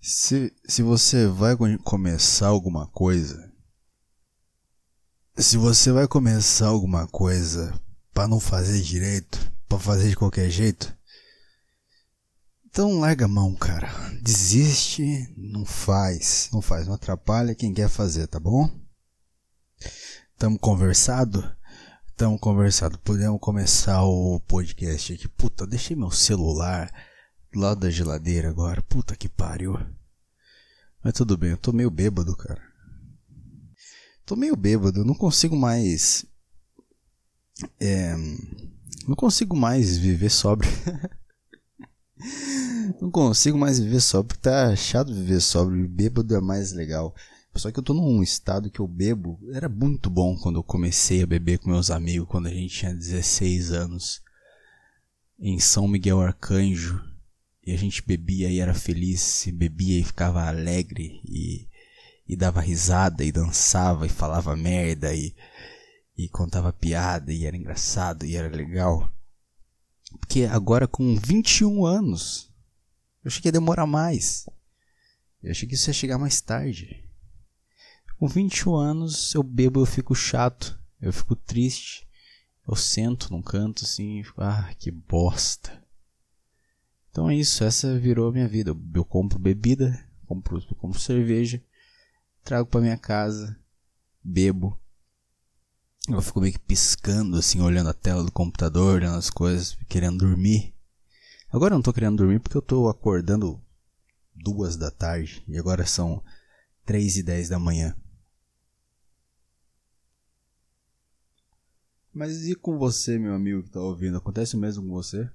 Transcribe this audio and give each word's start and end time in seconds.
Se, 0.00 0.54
se 0.66 0.82
você 0.82 1.26
vai 1.26 1.56
começar 1.84 2.46
alguma 2.46 2.86
coisa, 2.86 3.52
se 5.36 5.56
você 5.56 5.90
vai 5.90 6.06
começar 6.06 6.68
alguma 6.68 7.06
coisa 7.08 7.78
para 8.12 8.28
não 8.28 8.38
fazer 8.38 8.80
direito, 8.80 9.52
para 9.68 9.78
fazer 9.78 10.08
de 10.08 10.16
qualquer 10.16 10.48
jeito, 10.50 10.96
então 12.66 13.00
larga 13.00 13.24
a 13.24 13.28
mão, 13.28 13.54
cara. 13.56 13.88
Desiste, 14.22 15.32
não 15.36 15.64
faz, 15.64 16.48
não 16.52 16.62
faz, 16.62 16.86
não 16.86 16.94
atrapalha 16.94 17.54
quem 17.54 17.74
quer 17.74 17.88
fazer, 17.88 18.26
tá 18.28 18.38
bom? 18.38 18.70
Tamo 20.38 20.58
conversado? 20.58 21.44
Tamo 22.16 22.38
conversado. 22.38 22.98
Podemos 23.00 23.40
começar 23.40 24.04
o 24.04 24.38
podcast 24.40 25.12
aqui. 25.12 25.28
Puta, 25.28 25.66
deixei 25.66 25.96
meu 25.96 26.10
celular 26.10 26.92
do 27.58 27.62
lado 27.62 27.80
da 27.80 27.90
geladeira 27.90 28.48
agora. 28.48 28.80
Puta 28.82 29.16
que 29.16 29.28
pariu. 29.28 29.76
Mas 31.02 31.14
tudo 31.14 31.36
bem, 31.36 31.50
eu 31.50 31.56
tô 31.56 31.72
meio 31.72 31.90
bêbado, 31.90 32.36
cara. 32.36 32.62
Tô 34.24 34.36
meio 34.36 34.54
bêbado, 34.54 35.04
não 35.04 35.14
consigo 35.14 35.56
mais. 35.56 36.24
É. 37.80 38.14
Não 39.06 39.16
consigo 39.16 39.56
mais 39.56 39.96
viver 39.96 40.30
sóbrio. 40.30 40.70
não 43.00 43.10
consigo 43.10 43.58
mais 43.58 43.78
viver 43.80 44.00
sóbrio, 44.00 44.38
tá 44.38 44.74
chato 44.76 45.12
viver 45.12 45.40
sóbrio. 45.40 45.88
Bêbado 45.88 46.36
é 46.36 46.40
mais 46.40 46.72
legal. 46.72 47.14
Só 47.56 47.72
que 47.72 47.80
eu 47.80 47.82
tô 47.82 47.92
num 47.92 48.22
estado 48.22 48.70
que 48.70 48.78
eu 48.78 48.86
bebo. 48.86 49.40
Era 49.52 49.68
muito 49.68 50.08
bom 50.08 50.36
quando 50.36 50.56
eu 50.56 50.62
comecei 50.62 51.22
a 51.22 51.26
beber 51.26 51.58
com 51.58 51.70
meus 51.70 51.90
amigos, 51.90 52.28
quando 52.28 52.46
a 52.46 52.52
gente 52.52 52.76
tinha 52.78 52.94
16 52.94 53.72
anos. 53.72 54.22
Em 55.40 55.58
São 55.58 55.88
Miguel 55.88 56.20
Arcanjo. 56.20 57.07
E 57.68 57.72
a 57.74 57.76
gente 57.76 58.00
bebia 58.00 58.48
e 58.48 58.60
era 58.60 58.72
feliz, 58.72 59.46
e 59.46 59.52
bebia 59.52 60.00
e 60.00 60.02
ficava 60.02 60.42
alegre, 60.48 61.20
e, 61.22 61.68
e 62.26 62.34
dava 62.34 62.62
risada, 62.62 63.22
e 63.22 63.30
dançava, 63.30 64.06
e 64.06 64.08
falava 64.08 64.56
merda, 64.56 65.14
e, 65.14 65.34
e 66.16 66.30
contava 66.30 66.72
piada, 66.72 67.30
e 67.30 67.44
era 67.44 67.54
engraçado, 67.54 68.24
e 68.24 68.36
era 68.36 68.48
legal. 68.48 69.12
Porque 70.18 70.44
agora 70.44 70.88
com 70.88 71.14
21 71.14 71.84
anos, 71.84 72.50
eu 73.22 73.28
achei 73.28 73.42
que 73.42 73.48
ia 73.48 73.52
demorar 73.52 73.86
mais. 73.86 74.48
Eu 75.42 75.50
achei 75.50 75.68
que 75.68 75.74
isso 75.74 75.90
ia 75.90 75.92
chegar 75.94 76.16
mais 76.16 76.40
tarde. 76.40 77.04
Com 78.18 78.26
21 78.26 78.76
anos, 78.76 79.34
eu 79.34 79.42
bebo, 79.42 79.82
eu 79.82 79.86
fico 79.86 80.14
chato, 80.14 80.80
eu 81.02 81.12
fico 81.12 81.36
triste. 81.36 82.08
Eu 82.66 82.74
sento 82.74 83.30
num 83.30 83.42
canto 83.42 83.84
assim 83.84 84.20
e 84.20 84.24
fico, 84.24 84.40
ah, 84.40 84.74
que 84.78 84.90
bosta. 84.90 85.86
Então 87.10 87.28
é 87.28 87.34
isso, 87.34 87.64
essa 87.64 87.98
virou 87.98 88.28
a 88.28 88.32
minha 88.32 88.48
vida. 88.48 88.76
Eu 88.94 89.04
compro 89.04 89.38
bebida, 89.38 89.98
compro, 90.26 90.60
compro 90.76 91.00
cerveja, 91.00 91.62
trago 92.44 92.68
para 92.68 92.80
minha 92.80 92.98
casa, 92.98 93.58
bebo. 94.22 94.78
Eu 96.08 96.22
fico 96.22 96.40
meio 96.40 96.54
que 96.54 96.60
piscando, 96.60 97.36
assim, 97.36 97.60
olhando 97.60 97.90
a 97.90 97.94
tela 97.94 98.24
do 98.24 98.32
computador, 98.32 98.96
olhando 98.96 99.18
as 99.18 99.28
coisas, 99.28 99.76
querendo 99.88 100.18
dormir. 100.18 100.74
Agora 101.50 101.74
eu 101.74 101.78
não 101.78 101.82
tô 101.82 101.92
querendo 101.92 102.16
dormir 102.16 102.40
porque 102.40 102.56
eu 102.56 102.62
tô 102.62 102.88
acordando 102.88 103.62
duas 104.34 104.76
da 104.76 104.90
tarde 104.90 105.42
e 105.48 105.58
agora 105.58 105.86
são 105.86 106.22
três 106.84 107.16
e 107.16 107.22
dez 107.22 107.48
da 107.48 107.58
manhã. 107.58 107.94
Mas 112.12 112.46
e 112.46 112.54
com 112.54 112.78
você, 112.78 113.18
meu 113.18 113.34
amigo 113.34 113.62
que 113.62 113.70
tá 113.70 113.80
ouvindo? 113.80 114.16
Acontece 114.16 114.56
o 114.56 114.58
mesmo 114.58 114.82
com 114.82 114.90
você? 114.90 115.30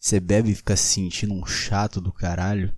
Você 0.00 0.18
bebe 0.18 0.50
e 0.50 0.54
fica 0.54 0.74
se 0.76 0.94
sentindo 0.94 1.34
um 1.34 1.44
chato 1.44 2.00
do 2.00 2.10
caralho. 2.10 2.74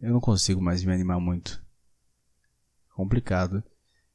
Eu 0.00 0.14
não 0.14 0.20
consigo 0.20 0.62
mais 0.62 0.82
me 0.82 0.94
animar 0.94 1.20
muito. 1.20 1.62
Complicado. 2.96 3.62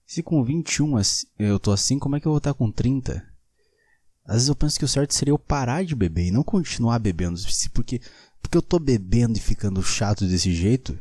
Se 0.04 0.24
com 0.24 0.44
21 0.44 1.00
eu 1.38 1.60
tô 1.60 1.72
assim, 1.72 2.00
como 2.00 2.16
é 2.16 2.20
que 2.20 2.26
eu 2.26 2.32
vou 2.32 2.40
estar 2.40 2.56
com 2.56 2.72
30? 2.72 3.24
Às 4.26 4.34
vezes 4.34 4.50
eu 4.50 4.56
penso 4.56 4.80
que 4.80 4.86
o 4.86 4.88
certo 4.88 5.14
seria 5.14 5.32
eu 5.32 5.38
parar 5.38 5.86
de 5.86 5.96
beber 5.96 6.26
e 6.26 6.32
não 6.32 6.44
continuar 6.44 6.98
bebendo. 6.98 7.40
Porque, 7.72 8.02
porque 8.42 8.58
eu 8.58 8.62
tô 8.62 8.80
bebendo 8.80 9.38
e 9.38 9.42
ficando 9.42 9.84
chato 9.84 10.26
desse 10.26 10.52
jeito. 10.56 10.98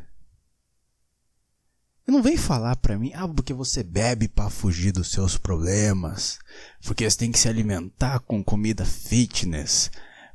E 2.06 2.10
não 2.10 2.22
vem 2.22 2.36
falar 2.36 2.76
pra 2.76 2.98
mim, 2.98 3.12
ah, 3.14 3.26
porque 3.26 3.54
você 3.54 3.82
bebe 3.82 4.28
para 4.28 4.50
fugir 4.50 4.92
dos 4.92 5.10
seus 5.10 5.38
problemas, 5.38 6.38
porque 6.84 7.08
você 7.08 7.16
tem 7.16 7.32
que 7.32 7.38
se 7.38 7.48
alimentar 7.48 8.20
com 8.20 8.44
comida 8.44 8.84
fitness, 8.84 9.90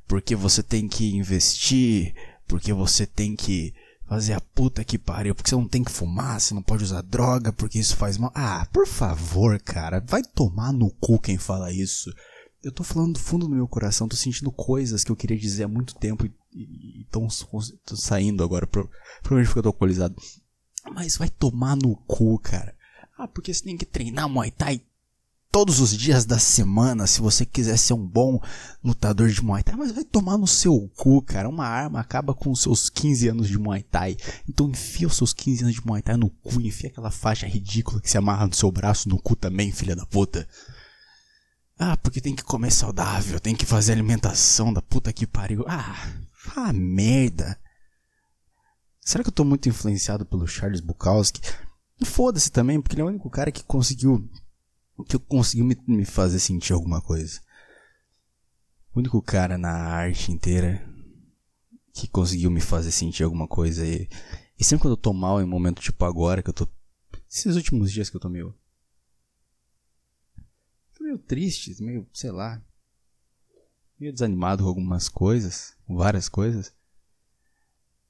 porque 0.07 0.35
você 0.35 0.63
tem 0.63 0.87
que 0.87 1.15
investir, 1.15 2.15
porque 2.47 2.73
você 2.73 3.05
tem 3.05 3.35
que 3.35 3.71
fazer 4.07 4.33
a 4.33 4.41
puta 4.41 4.83
que 4.83 4.97
pariu, 4.97 5.35
porque 5.35 5.51
você 5.51 5.55
não 5.55 5.67
tem 5.67 5.83
que 5.83 5.91
fumar, 5.91 6.41
você 6.41 6.55
não 6.55 6.63
pode 6.63 6.83
usar 6.83 7.03
droga, 7.03 7.53
porque 7.53 7.77
isso 7.77 7.95
faz 7.95 8.17
mal. 8.17 8.31
Ah, 8.33 8.67
por 8.73 8.87
favor, 8.87 9.59
cara, 9.59 10.03
vai 10.07 10.23
tomar 10.23 10.73
no 10.73 10.89
cu 10.89 11.19
quem 11.19 11.37
fala 11.37 11.71
isso. 11.71 12.11
Eu 12.63 12.71
tô 12.71 12.83
falando 12.83 13.13
do 13.13 13.19
fundo 13.19 13.47
do 13.47 13.55
meu 13.55 13.67
coração, 13.67 14.07
tô 14.07 14.15
sentindo 14.15 14.51
coisas 14.51 15.03
que 15.03 15.11
eu 15.11 15.15
queria 15.15 15.37
dizer 15.37 15.65
há 15.65 15.67
muito 15.67 15.93
tempo 15.95 16.25
e 16.51 17.01
estão 17.03 17.27
saindo 17.95 18.43
agora, 18.43 18.65
provavelmente 18.65 19.45
porque 19.45 19.59
eu 19.59 19.63
tô 19.63 19.69
alcoolizado. 19.69 20.15
Mas 20.93 21.17
vai 21.17 21.29
tomar 21.29 21.75
no 21.75 21.95
cu, 21.95 22.37
cara. 22.39 22.75
Ah, 23.17 23.27
porque 23.27 23.53
você 23.53 23.63
tem 23.63 23.77
que 23.77 23.85
treinar 23.85 24.29
Muay 24.29 24.51
Thai 24.51 24.81
todos 25.51 25.79
os 25.79 25.97
dias 25.97 26.25
da 26.25 26.37
semana 26.37 27.07
se 27.07 27.21
você 27.21 27.45
quiser 27.45 27.77
ser 27.77 27.93
um 27.93 28.05
bom 28.05 28.39
lutador 28.83 29.29
de 29.29 29.43
Muay 29.43 29.63
Thai. 29.63 29.75
Mas 29.75 29.91
vai 29.91 30.03
tomar 30.03 30.37
no 30.37 30.47
seu 30.47 30.89
cu, 30.95 31.21
cara. 31.21 31.49
Uma 31.49 31.65
arma 31.65 31.99
acaba 31.99 32.33
com 32.33 32.51
os 32.51 32.61
seus 32.61 32.89
15 32.89 33.27
anos 33.29 33.47
de 33.47 33.57
Muay 33.57 33.83
Thai. 33.83 34.15
Então 34.47 34.69
enfia 34.69 35.07
os 35.07 35.17
seus 35.17 35.33
15 35.33 35.63
anos 35.63 35.75
de 35.75 35.85
Muay 35.85 36.01
Thai 36.01 36.17
no 36.17 36.29
cu. 36.29 36.61
Enfia 36.61 36.89
aquela 36.89 37.11
faixa 37.11 37.47
ridícula 37.47 38.01
que 38.01 38.09
se 38.09 38.17
amarra 38.17 38.47
no 38.47 38.53
seu 38.53 38.71
braço 38.71 39.09
no 39.09 39.19
cu 39.19 39.35
também, 39.35 39.71
filha 39.71 39.95
da 39.95 40.05
puta. 40.05 40.47
Ah, 41.77 41.95
porque 41.95 42.19
tem 42.19 42.35
que 42.35 42.43
comer 42.43 42.71
saudável, 42.71 43.39
tem 43.39 43.55
que 43.55 43.65
fazer 43.65 43.93
alimentação 43.93 44.73
da 44.73 44.81
puta 44.81 45.13
que 45.13 45.25
pariu. 45.25 45.63
Ah, 45.67 46.09
ah 46.55 46.73
merda. 46.73 47.57
Será 49.09 49.23
que 49.23 49.29
eu 49.29 49.33
tô 49.33 49.43
muito 49.43 49.67
influenciado 49.67 50.23
pelo 50.23 50.45
Charles 50.45 50.81
Bukowski? 50.81 51.41
Foda-se 52.05 52.51
também, 52.51 52.79
porque 52.79 52.93
ele 52.93 53.01
é 53.01 53.05
o 53.05 53.07
único 53.07 53.27
cara 53.27 53.51
que 53.51 53.63
conseguiu. 53.63 54.29
que 55.07 55.17
conseguiu 55.17 55.65
me, 55.65 55.75
me 55.87 56.05
fazer 56.05 56.39
sentir 56.39 56.73
alguma 56.73 57.01
coisa. 57.01 57.41
O 58.93 58.99
único 58.99 59.19
cara 59.19 59.57
na 59.57 59.71
arte 59.71 60.31
inteira 60.31 60.87
que 61.91 62.07
conseguiu 62.07 62.51
me 62.51 62.61
fazer 62.61 62.91
sentir 62.91 63.23
alguma 63.23 63.47
coisa. 63.47 63.83
E, 63.83 64.07
e 64.59 64.63
sempre 64.63 64.83
quando 64.83 64.91
eu 64.91 65.01
tô 65.01 65.11
mal, 65.11 65.41
em 65.41 65.43
um 65.43 65.47
momento 65.47 65.81
tipo 65.81 66.05
agora, 66.05 66.43
que 66.43 66.49
eu 66.51 66.53
tô. 66.53 66.67
Esses 67.27 67.55
últimos 67.55 67.91
dias 67.91 68.11
que 68.11 68.15
eu 68.15 68.21
tô 68.21 68.29
meio. 68.29 68.53
Tô 70.95 71.03
meio 71.03 71.17
triste, 71.17 71.81
meio, 71.81 72.07
sei 72.13 72.29
lá. 72.29 72.63
Meio 73.99 74.13
desanimado 74.13 74.61
com 74.61 74.69
algumas 74.69 75.09
coisas, 75.09 75.75
com 75.87 75.97
várias 75.97 76.29
coisas. 76.29 76.71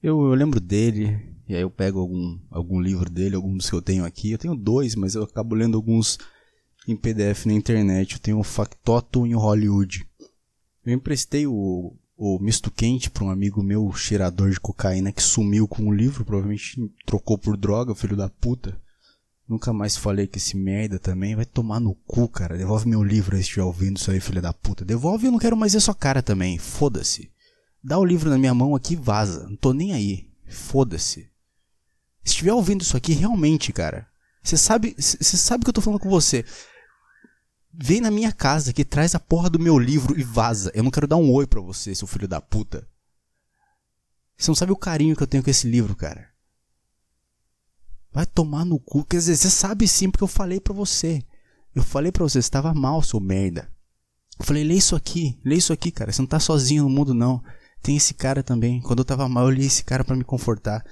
Eu, 0.02 0.22
eu 0.22 0.34
lembro 0.34 0.62
dele, 0.62 1.20
e 1.48 1.56
aí 1.56 1.62
eu 1.62 1.70
pego 1.70 2.00
algum, 2.00 2.40
algum 2.50 2.80
livro 2.80 3.10
dele, 3.10 3.36
algum 3.36 3.58
dos 3.58 3.70
que 3.70 3.76
eu 3.76 3.82
tenho 3.82 4.06
aqui. 4.06 4.32
Eu 4.32 4.38
tenho 4.38 4.56
dois, 4.56 4.96
mas 4.96 5.16
eu 5.16 5.24
acabo 5.24 5.56
lendo 5.56 5.76
alguns 5.76 6.18
em 6.88 6.96
PDF 6.96 7.46
na 7.46 7.54
internet. 7.54 8.14
Eu 8.14 8.20
tenho 8.20 8.40
o 8.40 8.44
Factotum 8.44 9.26
em 9.26 9.34
Hollywood. 9.34 10.08
Eu 10.86 10.94
emprestei 10.94 11.46
o, 11.46 11.94
o 12.16 12.40
misto 12.40 12.72
quente 12.72 13.10
para 13.10 13.26
um 13.26 13.30
amigo 13.30 13.62
meu, 13.62 13.92
cheirador 13.92 14.50
de 14.52 14.60
cocaína, 14.60 15.12
que 15.12 15.22
sumiu 15.22 15.68
com 15.68 15.88
o 15.88 15.94
livro, 15.94 16.24
provavelmente 16.24 16.80
trocou 17.06 17.38
por 17.38 17.58
droga, 17.58 17.94
filho 17.94 18.16
da 18.16 18.30
puta. 18.30 18.80
Nunca 19.48 19.74
mais 19.74 19.98
falei 19.98 20.28
com 20.28 20.38
esse 20.38 20.56
merda 20.56 21.00
também. 21.00 21.36
Vai 21.36 21.46
tomar 21.46 21.80
no 21.80 21.96
cu, 22.06 22.30
cara. 22.30 22.58
Devolve 22.58 22.88
meu 22.88 23.04
livro 23.04 23.36
aí 23.36 23.42
se 23.42 23.48
estiver 23.48 23.64
ouvindo 23.64 23.98
isso 23.98 24.12
aí, 24.12 24.20
filho 24.20 24.42
da 24.42 24.54
puta. 24.54 24.86
Devolve 24.86 25.26
eu 25.26 25.32
não 25.32 25.40
quero 25.40 25.58
mais 25.58 25.74
ver 25.74 25.80
sua 25.80 25.96
cara 25.96 26.22
também. 26.22 26.58
Foda-se. 26.58 27.32
Dá 27.84 27.98
o 27.98 28.06
livro 28.06 28.30
na 28.30 28.38
minha 28.38 28.54
mão 28.54 28.76
aqui 28.76 28.94
e 28.94 28.98
vaza. 28.98 29.48
Não 29.48 29.56
tô 29.56 29.74
nem 29.74 29.94
aí. 29.94 30.30
Foda-se. 30.48 31.30
Se 32.24 32.32
estiver 32.32 32.54
ouvindo 32.54 32.82
isso 32.82 32.98
aqui, 32.98 33.14
realmente, 33.14 33.72
cara. 33.72 34.08
Você 34.44 34.58
sabe, 34.58 34.96
você 34.98 35.38
sabe 35.38 35.64
que 35.64 35.70
eu 35.70 35.74
tô 35.74 35.82
falando 35.82 36.00
com 36.00 36.10
você. 36.10 36.46
Vem 37.74 38.02
na 38.02 38.12
minha 38.12 38.32
casa 38.32 38.74
que 38.74 38.84
traz 38.84 39.16
a 39.16 39.20
porra 39.20 39.50
do 39.50 39.60
meu 39.60 39.78
livro 39.78 40.20
e 40.20 40.24
vaza. 40.24 40.72
Eu 40.74 40.84
não 40.84 40.92
quero 40.92 41.08
dar 41.08 41.18
um 41.18 41.32
oi 41.32 41.48
pra 41.48 41.62
você, 41.62 41.94
seu 41.96 42.08
filho 42.08 42.28
da 42.28 42.42
puta. 42.42 42.88
Você 44.38 44.50
não 44.50 44.56
sabe 44.56 44.72
o 44.72 44.78
carinho 44.78 45.16
que 45.16 45.24
eu 45.24 45.28
tenho 45.28 45.44
com 45.44 45.50
esse 45.50 45.68
livro, 45.68 45.96
cara. 45.96 46.30
Vai 48.12 48.26
tomar 48.26 48.66
no 48.66 48.80
cu. 48.80 49.04
Quer 49.04 49.18
dizer, 49.18 49.38
você 49.38 49.50
sabe 49.50 49.88
sim 49.88 50.10
porque 50.10 50.24
eu 50.24 50.28
falei 50.28 50.60
pra 50.60 50.74
você. 50.74 51.24
Eu 51.76 51.84
falei 51.84 52.12
pra 52.12 52.24
você, 52.24 52.42
você 52.42 52.50
tava 52.50 52.74
mal, 52.74 53.02
seu 53.04 53.20
merda. 53.20 53.72
Eu 54.40 54.46
falei, 54.46 54.64
lê 54.64 54.76
isso 54.76 54.96
aqui, 54.96 55.40
lê 55.44 55.56
isso 55.56 55.72
aqui, 55.72 55.92
cara. 55.92 56.12
Você 56.12 56.22
não 56.22 56.28
tá 56.28 56.40
sozinho 56.40 56.84
no 56.84 56.90
mundo, 56.90 57.14
não. 57.14 57.44
Tem 57.82 57.96
esse 57.96 58.14
cara 58.14 58.44
também. 58.44 58.82
Quando 58.82 59.00
eu 59.00 59.06
tava 59.06 59.28
mal, 59.30 59.46
eu 59.46 59.52
li 59.52 59.66
esse 59.66 59.84
cara 59.84 60.04
para 60.04 60.16
me 60.16 60.24
confortar. 60.24 60.86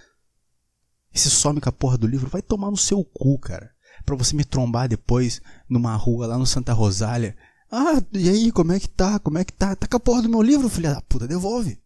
E 1.13 1.19
se 1.19 1.29
some 1.29 1.59
com 1.59 1.69
a 1.69 1.71
porra 1.71 1.97
do 1.97 2.07
livro, 2.07 2.29
vai 2.29 2.41
tomar 2.41 2.71
no 2.71 2.77
seu 2.77 3.03
cu, 3.03 3.37
cara. 3.39 3.71
Pra 4.05 4.15
você 4.15 4.35
me 4.35 4.45
trombar 4.45 4.87
depois 4.87 5.41
numa 5.69 5.95
rua 5.95 6.27
lá 6.27 6.37
no 6.37 6.45
Santa 6.45 6.73
Rosália. 6.73 7.35
Ah, 7.71 8.01
e 8.13 8.29
aí, 8.29 8.51
como 8.51 8.71
é 8.71 8.79
que 8.79 8.87
tá? 8.87 9.19
Como 9.19 9.37
é 9.37 9.43
que 9.43 9.51
tá? 9.51 9.75
Tá 9.75 9.87
com 9.87 9.97
a 9.97 9.99
porra 9.99 10.21
do 10.21 10.29
meu 10.29 10.41
livro, 10.41 10.69
filha 10.69 10.93
da 10.93 11.01
puta, 11.01 11.27
devolve. 11.27 11.81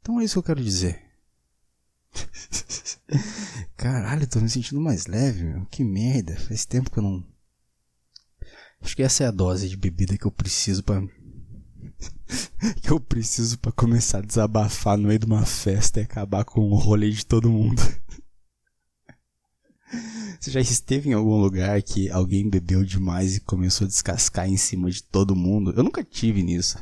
Então 0.00 0.20
é 0.20 0.24
isso 0.24 0.34
que 0.34 0.38
eu 0.38 0.54
quero 0.54 0.62
dizer. 0.62 1.02
Caralho, 3.76 4.26
tô 4.26 4.40
me 4.40 4.48
sentindo 4.48 4.80
mais 4.80 5.06
leve, 5.06 5.44
meu. 5.44 5.66
Que 5.66 5.82
merda. 5.82 6.36
Faz 6.36 6.64
tempo 6.64 6.90
que 6.90 6.98
eu 6.98 7.02
não. 7.02 7.26
Acho 8.80 8.94
que 8.94 9.02
essa 9.02 9.24
é 9.24 9.26
a 9.26 9.32
dose 9.32 9.68
de 9.68 9.76
bebida 9.76 10.16
que 10.16 10.24
eu 10.24 10.30
preciso 10.30 10.84
para 10.84 11.02
que 12.82 12.90
eu 12.90 13.00
preciso 13.00 13.58
para 13.58 13.72
começar 13.72 14.18
a 14.18 14.22
desabafar 14.22 14.96
no 14.96 15.08
meio 15.08 15.18
de 15.18 15.26
uma 15.26 15.44
festa 15.44 16.00
e 16.00 16.04
acabar 16.04 16.44
com 16.44 16.60
o 16.60 16.74
rolê 16.74 17.10
de 17.10 17.24
todo 17.24 17.50
mundo. 17.50 17.82
Você 20.40 20.50
já 20.50 20.60
esteve 20.60 21.08
em 21.08 21.12
algum 21.12 21.40
lugar 21.40 21.80
que 21.82 22.10
alguém 22.10 22.48
bebeu 22.48 22.84
demais 22.84 23.36
e 23.36 23.40
começou 23.40 23.84
a 23.84 23.88
descascar 23.88 24.48
em 24.48 24.56
cima 24.56 24.90
de 24.90 25.02
todo 25.02 25.34
mundo? 25.34 25.72
Eu 25.76 25.82
nunca 25.82 26.04
tive 26.04 26.42
nisso. 26.42 26.78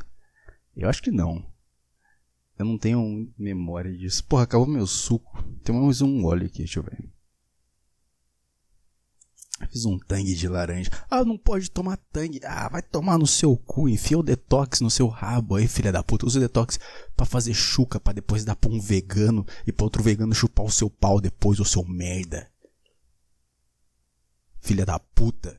Eu 0.75 0.89
acho 0.89 1.01
que 1.01 1.11
não. 1.11 1.45
Eu 2.57 2.65
não 2.65 2.77
tenho 2.77 3.31
memória 3.37 3.95
disso. 3.95 4.23
Porra, 4.25 4.43
acabou 4.43 4.67
meu 4.67 4.87
suco. 4.87 5.43
Tem 5.63 5.75
mais 5.75 6.01
um 6.01 6.25
óleo 6.25 6.45
aqui, 6.45 6.59
deixa 6.59 6.79
eu 6.79 6.83
ver. 6.83 7.14
Fiz 9.71 9.85
um 9.85 9.97
tangue 9.97 10.35
de 10.35 10.47
laranja. 10.49 10.89
Ah, 11.09 11.23
não 11.23 11.37
pode 11.37 11.71
tomar 11.71 11.97
tangue. 12.11 12.41
Ah, 12.43 12.67
vai 12.67 12.81
tomar 12.81 13.17
no 13.17 13.25
seu 13.25 13.55
cu. 13.55 13.87
Enfia 13.87 14.17
o 14.19 14.23
detox 14.23 14.81
no 14.81 14.89
seu 14.89 15.07
rabo 15.07 15.55
aí, 15.55 15.67
filha 15.67 15.91
da 15.91 16.03
puta. 16.03 16.25
Usa 16.25 16.39
o 16.39 16.41
detox 16.41 16.77
pra 17.15 17.25
fazer 17.25 17.53
chuca, 17.53 17.99
pra 17.99 18.11
depois 18.11 18.43
dar 18.43 18.55
pra 18.55 18.69
um 18.69 18.79
vegano 18.79 19.45
e 19.65 19.71
pra 19.71 19.85
outro 19.85 20.03
vegano 20.03 20.35
chupar 20.35 20.65
o 20.65 20.71
seu 20.71 20.89
pau 20.89 21.21
depois, 21.21 21.59
o 21.59 21.65
seu 21.65 21.85
merda. 21.85 22.49
Filha 24.59 24.85
da 24.85 24.99
puta. 24.99 25.57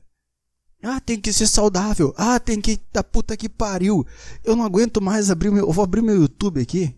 Ah, 0.83 0.99
tem 0.99 1.19
que 1.19 1.33
ser 1.33 1.47
saudável. 1.47 2.13
Ah, 2.15 2.39
tem 2.39 2.61
que. 2.61 2.79
Da 2.93 3.03
puta 3.03 3.35
que 3.35 3.49
pariu. 3.49 4.05
Eu 4.43 4.55
não 4.55 4.63
aguento 4.63 5.01
mais 5.01 5.31
abrir 5.31 5.49
meu. 5.49 5.65
Eu 5.65 5.73
vou 5.73 5.83
abrir 5.83 6.03
meu 6.03 6.15
YouTube 6.21 6.61
aqui. 6.61 6.95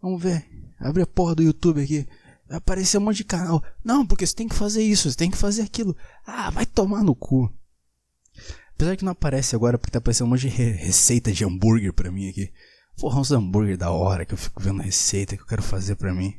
Vamos 0.00 0.22
ver. 0.22 0.46
Abre 0.80 1.02
a 1.02 1.06
porra 1.06 1.34
do 1.34 1.42
YouTube 1.42 1.82
aqui. 1.82 2.06
Vai 2.48 2.58
aparecer 2.58 2.98
um 2.98 3.00
monte 3.00 3.18
de 3.18 3.24
canal. 3.24 3.62
Não, 3.82 4.06
porque 4.06 4.26
você 4.26 4.34
tem 4.34 4.48
que 4.48 4.54
fazer 4.54 4.82
isso, 4.82 5.10
você 5.10 5.16
tem 5.16 5.30
que 5.30 5.36
fazer 5.36 5.62
aquilo. 5.62 5.96
Ah, 6.26 6.50
vai 6.50 6.66
tomar 6.66 7.02
no 7.02 7.14
cu. 7.14 7.52
Apesar 8.74 8.96
que 8.96 9.04
não 9.04 9.12
aparece 9.12 9.54
agora 9.54 9.78
porque 9.78 9.90
tá 9.90 9.98
aparecendo 9.98 10.26
um 10.26 10.30
monte 10.30 10.42
de 10.42 10.48
re 10.48 10.72
receita 10.72 11.32
de 11.32 11.44
hambúrguer 11.44 11.92
pra 11.92 12.10
mim 12.10 12.28
aqui. 12.28 12.52
Porra, 12.96 13.20
uns 13.20 13.32
hambúrguer 13.32 13.76
da 13.76 13.90
hora 13.90 14.24
que 14.24 14.34
eu 14.34 14.38
fico 14.38 14.62
vendo 14.62 14.82
receita 14.82 15.36
que 15.36 15.42
eu 15.42 15.46
quero 15.46 15.62
fazer 15.62 15.96
pra 15.96 16.12
mim. 16.12 16.34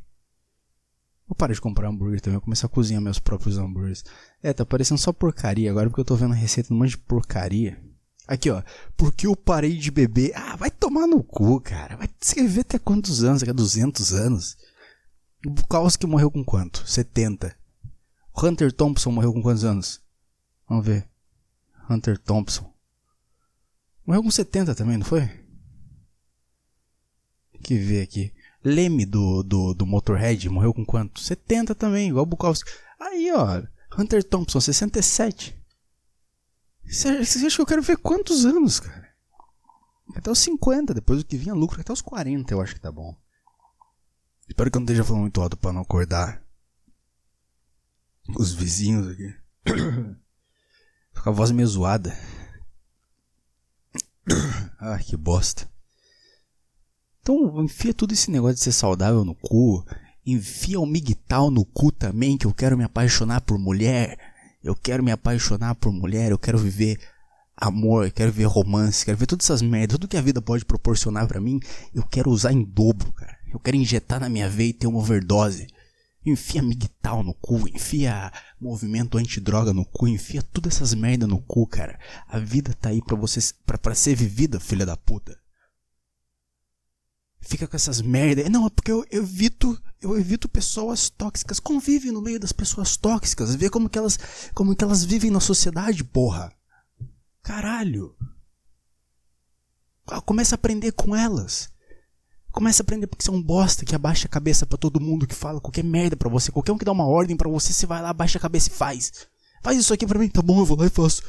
Vou 1.28 1.36
parar 1.36 1.54
de 1.54 1.62
comprar 1.62 1.90
hambúrguer 1.90 2.22
também, 2.22 2.38
vou 2.38 2.44
começar 2.44 2.68
a 2.68 2.69
cozinhar 2.69 3.02
meus 3.02 3.19
próprios 3.19 3.57
hambúrgueres. 3.57 4.04
É, 4.44 4.54
tá 4.54 4.66
parecendo 4.66 5.00
só 5.00 5.12
porcaria 5.12 5.72
agora 5.72 5.90
porque 5.90 6.02
eu 6.02 6.06
tô 6.06 6.16
vendo 6.16 6.34
a 6.34 6.38
receita 6.38 6.68
de 6.68 6.74
um 6.74 6.78
monte 6.78 6.92
de 6.92 6.98
porcaria. 6.98 7.81
Aqui, 8.28 8.50
ó. 8.50 8.62
Porque 8.98 9.28
eu 9.28 9.36
parei 9.36 9.78
de 9.78 9.92
beber. 9.92 10.31
Ah, 10.36 10.56
vai 10.56 10.72
tomar 10.72 11.07
no 11.07 11.24
cu, 11.24 11.60
cara. 11.62 11.96
Vai 11.96 12.10
escrever 12.22 12.62
até 12.62 12.80
quantos 12.80 13.24
anos? 13.24 13.42
Daqui 13.42 13.52
a 13.52 13.54
200 13.54 14.13
anos. 14.13 14.57
O 15.45 15.50
Bukowski 15.51 16.07
morreu 16.07 16.31
com 16.31 16.44
quanto? 16.44 16.88
70. 16.89 17.56
Hunter 18.36 18.71
Thompson 18.71 19.12
morreu 19.12 19.31
com 19.31 19.44
quantos 19.44 19.63
anos? 19.63 20.01
Vamos 20.68 20.83
ver. 20.83 21.07
Hunter 21.88 22.18
Thompson. 22.18 22.74
Morreu 24.06 24.24
com 24.24 24.31
70 24.31 24.74
também, 24.74 24.97
não 24.97 25.06
foi? 25.06 25.30
Que 27.63 27.77
ver 27.77 28.01
aqui. 28.01 28.33
Leme 28.63 29.06
do, 29.06 29.44
do, 29.44 29.75
do 29.75 29.86
Motorhead 29.86 30.50
morreu 30.50 30.74
com 30.74 30.83
quanto? 30.83 31.19
70 31.19 31.75
também, 31.75 32.09
igual 32.09 32.24
o 32.24 32.27
Bukowski. 32.27 32.71
Aí, 33.00 33.31
ó. 33.31 33.62
Hunter 33.95 34.24
Thompson, 34.24 34.59
67. 34.59 35.56
Você 36.83 37.07
acha 37.09 37.56
que 37.56 37.62
eu 37.62 37.65
quero 37.68 37.83
ver 37.83 37.97
quantos 37.97 38.45
anos, 38.45 38.80
cara? 38.80 39.13
Até 40.15 40.31
os 40.31 40.39
50, 40.39 40.92
depois 40.92 41.19
do 41.19 41.25
que 41.25 41.38
vinha 41.38 41.53
lucro, 41.53 41.81
até 41.81 41.94
os 41.94 42.01
40 42.01 42.51
eu 42.51 42.62
acho 42.62 42.74
que 42.74 42.81
tá 42.81 42.92
bom. 42.92 43.15
Espero 44.47 44.69
que 44.69 44.77
eu 44.77 44.80
não 44.80 44.86
esteja 44.86 45.03
falando 45.03 45.21
muito 45.21 45.42
alto 45.42 45.57
para 45.57 45.74
não 45.74 45.81
acordar 45.81 46.42
os 48.38 48.53
vizinhos 48.53 49.07
aqui. 49.07 49.33
Com 51.24 51.30
a 51.30 51.31
voz 51.31 51.51
meio 51.51 51.68
zoada. 51.68 52.15
Ai, 54.80 55.03
que 55.03 55.18
bosta. 55.18 55.69
Então, 57.19 57.63
enfia 57.63 57.94
tudo 57.94 58.13
esse 58.13 58.30
negócio 58.30 58.56
de 58.56 58.62
ser 58.62 58.71
saudável 58.71 59.25
no 59.25 59.33
cu. 59.36 59.83
Enfia 60.25 60.80
o 60.80 60.86
migtal 60.86 61.50
no 61.50 61.65
cu 61.65 61.92
também, 61.92 62.38
que 62.38 62.45
eu 62.45 62.53
quero 62.53 62.77
me 62.77 62.83
apaixonar 62.83 63.42
por 63.42 63.57
mulher. 63.57 64.18
Eu 64.63 64.75
quero 64.75 65.03
me 65.03 65.12
apaixonar 65.12 65.75
por 65.75 65.92
mulher, 65.92 66.31
eu 66.31 66.39
quero 66.39 66.57
viver 66.57 67.00
amor, 67.56 68.06
eu 68.06 68.12
quero 68.12 68.31
ver 68.31 68.45
romance, 68.45 69.06
quero 69.06 69.18
ver 69.18 69.27
todas 69.27 69.45
essas 69.45 69.62
merdas, 69.62 69.95
tudo 69.95 70.07
que 70.07 70.18
a 70.18 70.21
vida 70.21 70.42
pode 70.42 70.65
proporcionar 70.65 71.27
para 71.27 71.39
mim, 71.39 71.59
eu 71.94 72.03
quero 72.03 72.30
usar 72.30 72.51
em 72.51 72.63
dobro, 72.63 73.12
cara. 73.13 73.34
Eu 73.56 73.60
quero 73.62 73.78
injetar 73.78 74.19
na 74.19 74.28
minha 74.28 74.50
veia 74.50 74.72
e 74.72 74.74
ter 74.74 74.86
uma 74.86 75.00
overdose. 75.00 75.66
Enfia 76.25 76.62
migtal 76.62 77.24
no 77.24 77.34
cu, 77.34 77.69
enfia 77.69 78.30
movimento 78.60 79.18
antidroga 79.18 79.72
no 79.72 79.86
cu, 79.86 80.10
enfia 80.10 80.44
todas 80.44 80.75
essas 80.75 80.94
merdas 80.94 81.30
no 81.30 81.42
cu, 81.42 81.66
cara. 81.66 81.98
A 82.28 82.38
vida 82.38 82.74
tá 82.74 82.90
aí 82.90 83.02
pra 83.02 83.16
você, 83.16 83.40
pra, 83.66 83.78
pra 83.78 83.96
ser 83.96 84.13
vivida, 84.13 84.60
filha 84.60 84.86
da 84.86 84.98
puta. 84.98 85.40
Fica 87.40 87.66
com 87.66 87.78
essas 87.78 88.02
merdas. 88.02 88.50
Não, 88.50 88.68
é 88.68 88.69
porque 88.69 88.92
eu, 88.92 89.06
evito, 89.10 89.81
eu 90.02 90.19
evito 90.19 90.50
pessoas 90.50 91.10
tóxicas. 91.10 91.57
Convive 91.57 92.12
no 92.12 92.22
meio 92.22 92.42
das 92.42 92.52
pessoas 92.52 92.98
tóxicas, 92.98 93.56
vê 93.56 93.69
como 93.69 93.88
que 93.88 93.98
elas, 93.98 94.19
como 94.54 94.75
que 94.75 94.84
elas 94.84 95.06
vivem 95.06 95.31
na 95.31 95.40
sociedade, 95.40 96.04
porra. 96.04 96.52
Caralho. 97.42 98.18
Começa 100.25 100.56
a 100.56 100.57
aprender 100.57 100.92
com 100.92 101.16
elas. 101.16 101.74
Começa 102.56 102.81
a 102.81 102.86
aprender 102.86 103.06
porque 103.06 103.22
você 103.22 103.30
é 103.30 103.34
um 103.34 103.44
bosta 103.44 103.84
que 103.84 103.94
abaixa 103.94 104.28
a 104.28 104.30
cabeça 104.30 104.66
para 104.66 104.78
todo 104.78 105.02
mundo, 105.02 105.28
que 105.28 105.36
fala 105.36 105.60
qualquer 105.60 105.84
merda 105.84 106.16
para 106.16 106.30
você, 106.30 106.54
qualquer 106.54 106.72
um 106.72 106.78
que 106.78 106.86
dá 106.86 106.94
uma 106.94 107.06
ordem 107.06 107.36
para 107.36 107.50
você, 107.50 107.74
você 107.74 107.86
vai 107.86 108.02
lá, 108.02 108.07
abaixa 108.07 108.38
a 108.38 108.42
cabeça 108.42 108.69
e 108.69 108.72
faz. 108.72 109.28
Faz 109.62 109.78
isso 109.78 109.94
aqui 109.94 110.07
para 110.07 110.18
mim, 110.18 110.30
tá 110.30 110.42
bom, 110.42 110.60
eu 110.60 110.66
vou 110.66 110.80
lá 110.80 110.86
e 110.86 110.90
faço. 110.90 111.22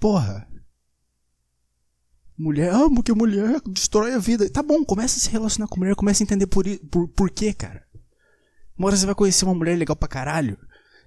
Porra. 0.00 0.48
Mulher, 2.36 2.72
amo 2.72 3.02
que 3.02 3.12
mulher 3.12 3.60
destrói 3.66 4.14
a 4.14 4.18
vida. 4.18 4.48
Tá 4.48 4.62
bom, 4.62 4.82
começa 4.86 5.18
a 5.18 5.20
se 5.20 5.28
relacionar 5.28 5.68
com 5.68 5.78
mulher, 5.78 5.94
começa 5.94 6.22
a 6.22 6.24
entender 6.24 6.46
por, 6.46 6.64
por, 6.90 7.06
por 7.08 7.30
quê, 7.30 7.52
cara. 7.52 7.84
Uma 8.78 8.86
hora 8.86 8.96
você 8.96 9.04
vai 9.04 9.14
conhecer 9.14 9.44
uma 9.44 9.54
mulher 9.54 9.76
legal 9.76 9.94
pra 9.94 10.08
caralho. 10.08 10.56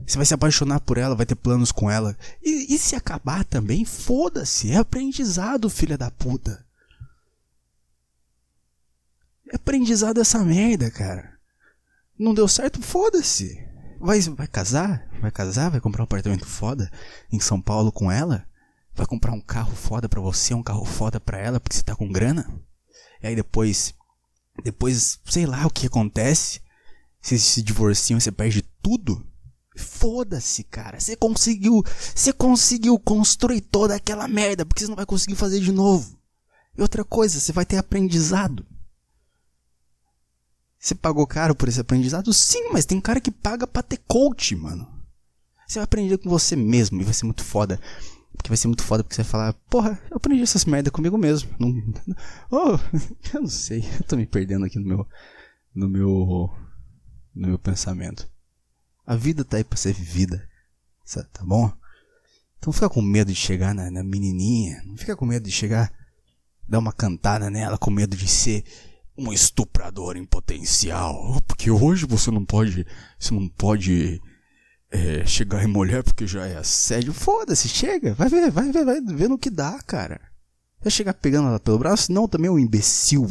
Você 0.05 0.17
vai 0.17 0.25
se 0.27 0.35
apaixonar 0.35 0.81
por 0.81 0.99
ela, 0.99 1.15
vai 1.15 1.25
ter 1.25 1.33
planos 1.33 1.71
com 1.71 1.89
ela. 1.89 2.15
E, 2.43 2.75
e 2.75 2.77
se 2.77 2.95
acabar 2.95 3.43
também, 3.43 3.83
foda-se. 3.83 4.69
É 4.69 4.77
aprendizado, 4.77 5.67
filha 5.67 5.97
da 5.97 6.11
puta. 6.11 6.66
É 9.51 9.55
aprendizado 9.55 10.19
essa 10.19 10.43
merda, 10.43 10.91
cara. 10.91 11.37
Não 12.17 12.33
deu 12.33 12.47
certo? 12.47 12.81
Foda-se. 12.81 13.65
Vai, 13.99 14.19
vai 14.21 14.47
casar? 14.47 15.07
Vai 15.21 15.31
casar? 15.31 15.71
Vai 15.71 15.79
comprar 15.79 16.03
um 16.03 16.05
apartamento 16.05 16.45
foda 16.45 16.91
em 17.31 17.39
São 17.39 17.61
Paulo 17.61 17.91
com 17.91 18.11
ela? 18.11 18.45
Vai 18.93 19.05
comprar 19.05 19.31
um 19.31 19.41
carro 19.41 19.75
foda 19.75 20.09
pra 20.09 20.21
você, 20.21 20.53
um 20.53 20.63
carro 20.63 20.85
foda 20.85 21.19
pra 21.19 21.39
ela, 21.39 21.59
porque 21.59 21.75
você 21.75 21.83
tá 21.83 21.95
com 21.95 22.11
grana? 22.11 22.59
E 23.21 23.27
aí 23.27 23.35
depois, 23.35 23.93
depois, 24.63 25.19
sei 25.25 25.45
lá 25.45 25.65
o 25.65 25.69
que 25.69 25.87
acontece. 25.87 26.61
Vocês 27.21 27.43
se 27.43 27.61
divorciam 27.61 28.19
você 28.19 28.31
perde 28.31 28.61
tudo? 28.81 29.25
Foda-se, 29.75 30.63
cara. 30.63 30.99
Você 30.99 31.15
conseguiu, 31.15 31.83
você 32.15 32.33
conseguiu 32.33 32.97
construir 32.99 33.61
toda 33.61 33.95
aquela 33.95 34.27
merda, 34.27 34.65
porque 34.65 34.81
você 34.83 34.87
não 34.87 34.95
vai 34.95 35.05
conseguir 35.05 35.35
fazer 35.35 35.59
de 35.59 35.71
novo. 35.71 36.17
E 36.77 36.81
outra 36.81 37.03
coisa, 37.03 37.39
você 37.39 37.51
vai 37.51 37.65
ter 37.65 37.77
aprendizado. 37.77 38.65
Você 40.79 40.93
pagou 40.93 41.25
caro 41.25 41.55
por 41.55 41.67
esse 41.67 41.79
aprendizado? 41.79 42.33
Sim, 42.33 42.69
mas 42.71 42.85
tem 42.85 43.01
cara 43.01 43.19
que 43.19 43.31
paga 43.31 43.65
pra 43.65 43.81
ter 43.81 43.99
coach, 44.07 44.55
mano. 44.55 44.87
Você 45.67 45.79
vai 45.79 45.83
aprender 45.83 46.17
com 46.17 46.29
você 46.29 46.55
mesmo 46.55 47.01
e 47.01 47.03
vai 47.03 47.13
ser 47.13 47.25
muito 47.25 47.43
foda. 47.43 47.79
Porque 48.37 48.49
vai 48.49 48.57
ser 48.57 48.67
muito 48.67 48.83
foda 48.83 49.03
porque 49.03 49.15
você 49.15 49.23
vai 49.23 49.31
falar, 49.31 49.53
porra, 49.69 49.99
eu 50.09 50.17
aprendi 50.17 50.43
essas 50.43 50.63
merda 50.63 50.91
comigo 50.91 51.17
mesmo. 51.17 51.49
Não, 51.59 51.73
oh, 52.51 52.79
eu 53.33 53.41
não 53.41 53.49
sei, 53.49 53.83
eu 53.99 54.03
tô 54.05 54.15
me 54.15 54.25
perdendo 54.25 54.65
aqui 54.65 54.77
no 54.77 54.85
meu, 54.85 55.07
no 55.73 55.89
meu, 55.89 56.49
no 57.35 57.47
meu 57.47 57.59
pensamento. 57.59 58.29
A 59.05 59.15
vida 59.15 59.43
tá 59.43 59.57
aí 59.57 59.63
pra 59.63 59.77
ser 59.77 59.93
vivida, 59.93 60.47
tá 61.33 61.43
bom? 61.43 61.65
Então 62.57 62.67
não 62.67 62.73
fica 62.73 62.89
com 62.89 63.01
medo 63.01 63.31
de 63.31 63.37
chegar 63.37 63.73
na, 63.73 63.89
na 63.89 64.03
menininha, 64.03 64.83
não 64.85 64.97
fica 64.97 65.15
com 65.15 65.25
medo 65.25 65.43
de 65.43 65.51
chegar, 65.51 65.91
dar 66.67 66.79
uma 66.79 66.93
cantada 66.93 67.49
nela, 67.49 67.77
com 67.77 67.89
medo 67.89 68.15
de 68.15 68.27
ser 68.27 68.63
um 69.17 69.33
estuprador 69.33 70.15
em 70.15 70.25
potencial. 70.25 71.41
Porque 71.47 71.71
hoje 71.71 72.05
você 72.05 72.29
não 72.29 72.45
pode. 72.45 72.85
Você 73.17 73.33
não 73.33 73.49
pode 73.49 74.21
é, 74.91 75.25
chegar 75.25 75.63
em 75.63 75.67
mulher 75.67 76.03
porque 76.03 76.27
já 76.27 76.45
é 76.45 76.57
assédio. 76.57 77.13
Foda-se, 77.13 77.67
chega. 77.67 78.13
Vai 78.13 78.29
ver, 78.29 78.51
vai 78.51 78.71
ver, 78.71 78.85
vai 78.85 79.01
ver 79.01 79.27
no 79.27 79.37
que 79.37 79.49
dá, 79.49 79.81
cara. 79.81 80.21
Vai 80.81 80.91
chegar 80.91 81.13
pegando 81.13 81.47
ela 81.47 81.59
pelo 81.59 81.79
braço? 81.79 82.11
Não, 82.11 82.27
também 82.27 82.47
é 82.47 82.51
um 82.51 82.59
imbecil. 82.59 83.23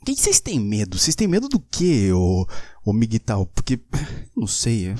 O 0.00 0.04
que 0.04 0.16
vocês 0.16 0.40
têm 0.40 0.58
medo? 0.58 0.98
Vocês 0.98 1.14
têm 1.14 1.28
medo 1.28 1.48
do 1.48 1.60
que, 1.60 2.10
o, 2.12 2.46
o 2.84 2.92
Miguel? 2.92 3.46
Porque, 3.54 3.80
não 4.36 4.46
sei, 4.46 4.90
eu 4.90 4.96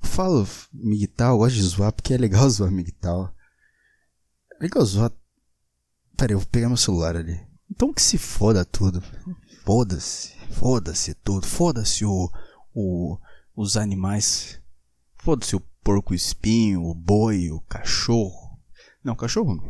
falo 0.00 0.46
Miguel, 0.72 1.38
gosto 1.38 1.54
de 1.54 1.62
zoar 1.62 1.92
porque 1.92 2.14
é 2.14 2.18
legal 2.18 2.48
zoar 2.50 2.70
Miguel. 2.70 3.32
É 4.52 4.62
legal 4.62 4.84
zoar. 4.84 5.12
Pera 6.16 6.32
aí, 6.32 6.34
eu 6.34 6.40
vou 6.40 6.48
pegar 6.48 6.68
meu 6.68 6.76
celular 6.76 7.16
ali. 7.16 7.53
Então 7.74 7.92
que 7.92 8.00
se 8.00 8.16
foda 8.18 8.64
tudo. 8.64 9.02
foda-se, 9.64 10.32
foda-se 10.52 11.12
tudo, 11.14 11.44
foda-se 11.44 12.04
o, 12.04 12.30
o, 12.72 13.18
os 13.56 13.76
animais, 13.76 14.60
foda-se 15.16 15.56
o 15.56 15.60
porco 15.82 16.14
espinho, 16.14 16.84
o 16.84 16.94
boi, 16.94 17.50
o 17.50 17.60
cachorro. 17.62 18.60
Não, 19.02 19.16
cachorro, 19.16 19.60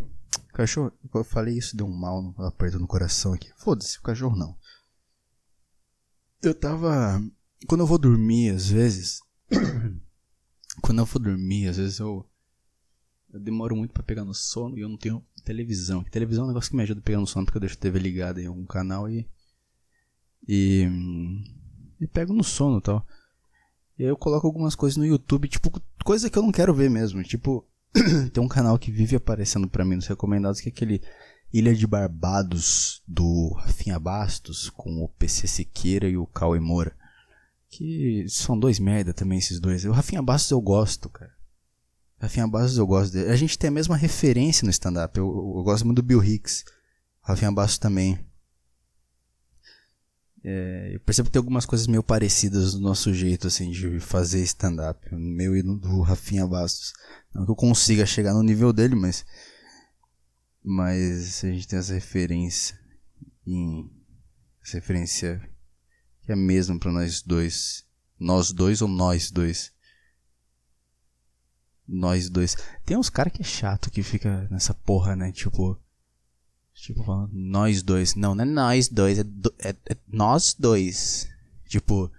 cachorro, 0.52 0.92
eu 1.14 1.25
falei 1.25 1.56
isso 1.56 1.76
deu 1.76 1.87
um 1.87 1.96
mal, 1.96 2.34
aperto 2.40 2.78
no 2.78 2.87
coração 2.87 3.32
aqui. 3.32 3.50
Foda-se, 3.56 3.99
o 3.99 4.02
cachorro 4.02 4.37
não. 4.37 4.54
Eu 6.42 6.54
tava, 6.54 7.23
quando 7.66 7.80
eu 7.80 7.87
vou 7.87 7.99
dormir 7.99 8.50
às 8.50 8.68
vezes, 8.68 9.20
quando 10.82 10.99
eu 10.99 11.06
vou 11.06 11.23
dormir 11.23 11.68
às 11.68 11.78
vezes 11.78 11.99
eu 12.00 12.28
eu 13.35 13.41
demoro 13.41 13.75
muito 13.75 13.93
para 13.93 14.03
pegar 14.05 14.25
no 14.25 14.33
sono 14.33 14.79
e 14.79 14.81
eu 14.81 14.88
não 14.88 14.97
tenho 14.97 15.21
televisão. 15.45 16.05
Televisão 16.05 16.45
é 16.45 16.47
um 16.47 16.49
negócio 16.49 16.71
que 16.71 16.76
me 16.76 16.85
ajuda 16.85 17.00
a 17.00 17.03
pegar 17.03 17.19
no 17.19 17.26
sono 17.26 17.45
porque 17.45 17.59
eu 17.59 17.61
deixo 17.61 17.75
a 17.75 17.81
TV 17.81 17.99
ligada 17.99 18.41
em 18.41 18.47
algum 18.47 18.64
canal 18.64 19.11
e. 19.11 19.29
E. 20.47 20.88
E 22.00 22.07
pego 22.07 22.33
no 22.33 22.45
sono 22.45 22.79
e 22.79 22.83
tal. 22.83 23.05
E 23.99 24.05
aí 24.05 24.09
eu 24.09 24.17
coloco 24.17 24.47
algumas 24.47 24.76
coisas 24.76 24.97
no 24.97 25.05
YouTube, 25.05 25.49
tipo, 25.49 25.71
coisa 26.05 26.31
que 26.31 26.38
eu 26.38 26.43
não 26.43 26.53
quero 26.53 26.73
ver 26.73 26.88
mesmo. 26.88 27.23
Tipo, 27.25 27.67
tem 28.33 28.43
um 28.43 28.49
canal 28.49 28.79
que 28.79 28.93
vive 28.93 29.17
aparecendo 29.17 29.69
para 29.69 29.85
mim 29.85 29.97
nos 29.97 30.07
recomendados 30.07 30.61
que 30.61 30.69
é 30.69 30.73
aquele 30.73 31.03
Ilha 31.53 31.75
de 31.75 31.87
Barbados 31.88 33.03
do 33.07 33.53
Rafinha 33.55 33.99
Bastos 33.99 34.71
com 34.71 35.03
o 35.03 35.09
PC 35.09 35.49
Siqueira 35.49 36.09
e 36.09 36.17
o 36.17 36.26
Cauê 36.26 36.61
Moura. 36.61 36.97
Que 37.69 38.26
são 38.29 38.57
dois 38.57 38.79
merda 38.79 39.12
também 39.12 39.38
esses 39.38 39.59
dois. 39.59 39.85
O 39.85 39.91
Rafinha 39.91 40.23
Bastos 40.23 40.53
eu 40.53 40.61
gosto, 40.61 41.09
cara. 41.09 41.33
Rafinha 42.18 42.47
Bastos 42.47 42.78
eu 42.78 42.87
gosto 42.87 43.12
dele. 43.12 43.30
A 43.30 43.37
gente 43.37 43.59
tem 43.59 43.68
a 43.68 43.73
mesma 43.73 43.97
referência 43.97 44.64
no 44.64 44.71
stand-up. 44.71 45.18
Eu, 45.18 45.26
eu, 45.26 45.62
gosto 45.62 45.85
muito 45.85 45.97
do 45.97 46.06
Bill 46.06 46.23
Hicks. 46.23 46.64
Rafinha 47.21 47.52
Bastos 47.52 47.78
também. 47.78 48.18
É, 50.42 50.94
eu 50.94 51.00
percebo 51.00 51.28
que 51.28 51.33
tem 51.33 51.40
algumas 51.40 51.64
coisas 51.64 51.87
meio 51.87 52.02
parecidas 52.02 52.75
do 52.75 52.80
nosso 52.80 53.14
jeito 53.14 53.47
assim 53.47 53.71
de 53.71 53.99
fazer 54.00 54.42
stand-up. 54.42 55.14
Meu 55.14 55.56
e 55.56 55.62
do 55.62 56.00
Rafinha 56.02 56.47
Bastos. 56.47 56.92
Não 57.35 57.44
que 57.44 57.50
eu 57.50 57.56
consiga 57.56 58.06
chegar 58.06 58.33
no 58.33 58.42
nível 58.42 58.73
dele, 58.73 58.94
mas. 58.94 59.25
Mas 60.62 61.44
a 61.44 61.49
gente 61.49 61.68
tem 61.68 61.78
essa 61.78 61.92
referência. 61.92 62.78
Em, 63.47 63.90
essa 64.62 64.78
referência 64.78 65.47
que 66.23 66.33
é 66.33 66.37
mesmo 66.37 66.78
para 66.78 66.92
nós 66.92 67.23
dois. 67.23 67.85
Nós 68.18 68.52
dois 68.52 68.80
ou 68.80 68.88
nós 68.88 69.30
dois 69.30 69.74
nós 71.87 72.29
dois. 72.29 72.57
Tem 72.85 72.97
uns 72.97 73.11
caras 73.11 73.33
que 73.33 73.43
é 73.43 73.45
chato 73.45 73.91
que 73.91 74.03
fica 74.03 74.49
nessa 74.50 74.75
porra, 74.75 75.14
né? 75.14 75.33
Tipo. 75.33 75.79
Tipo, 76.75 77.05
falando 77.05 77.31
nós 77.33 77.83
dois. 77.83 78.14
Não, 78.14 78.35
não 78.35 78.43
é 78.43 78.47
nós 78.47 78.88
dois, 78.88 79.19
é, 79.19 79.23
do, 79.23 79.55
é, 79.59 79.71
é 79.71 79.97
nós 80.09 80.55
dois. 80.59 81.29
Tipo. 81.67 82.11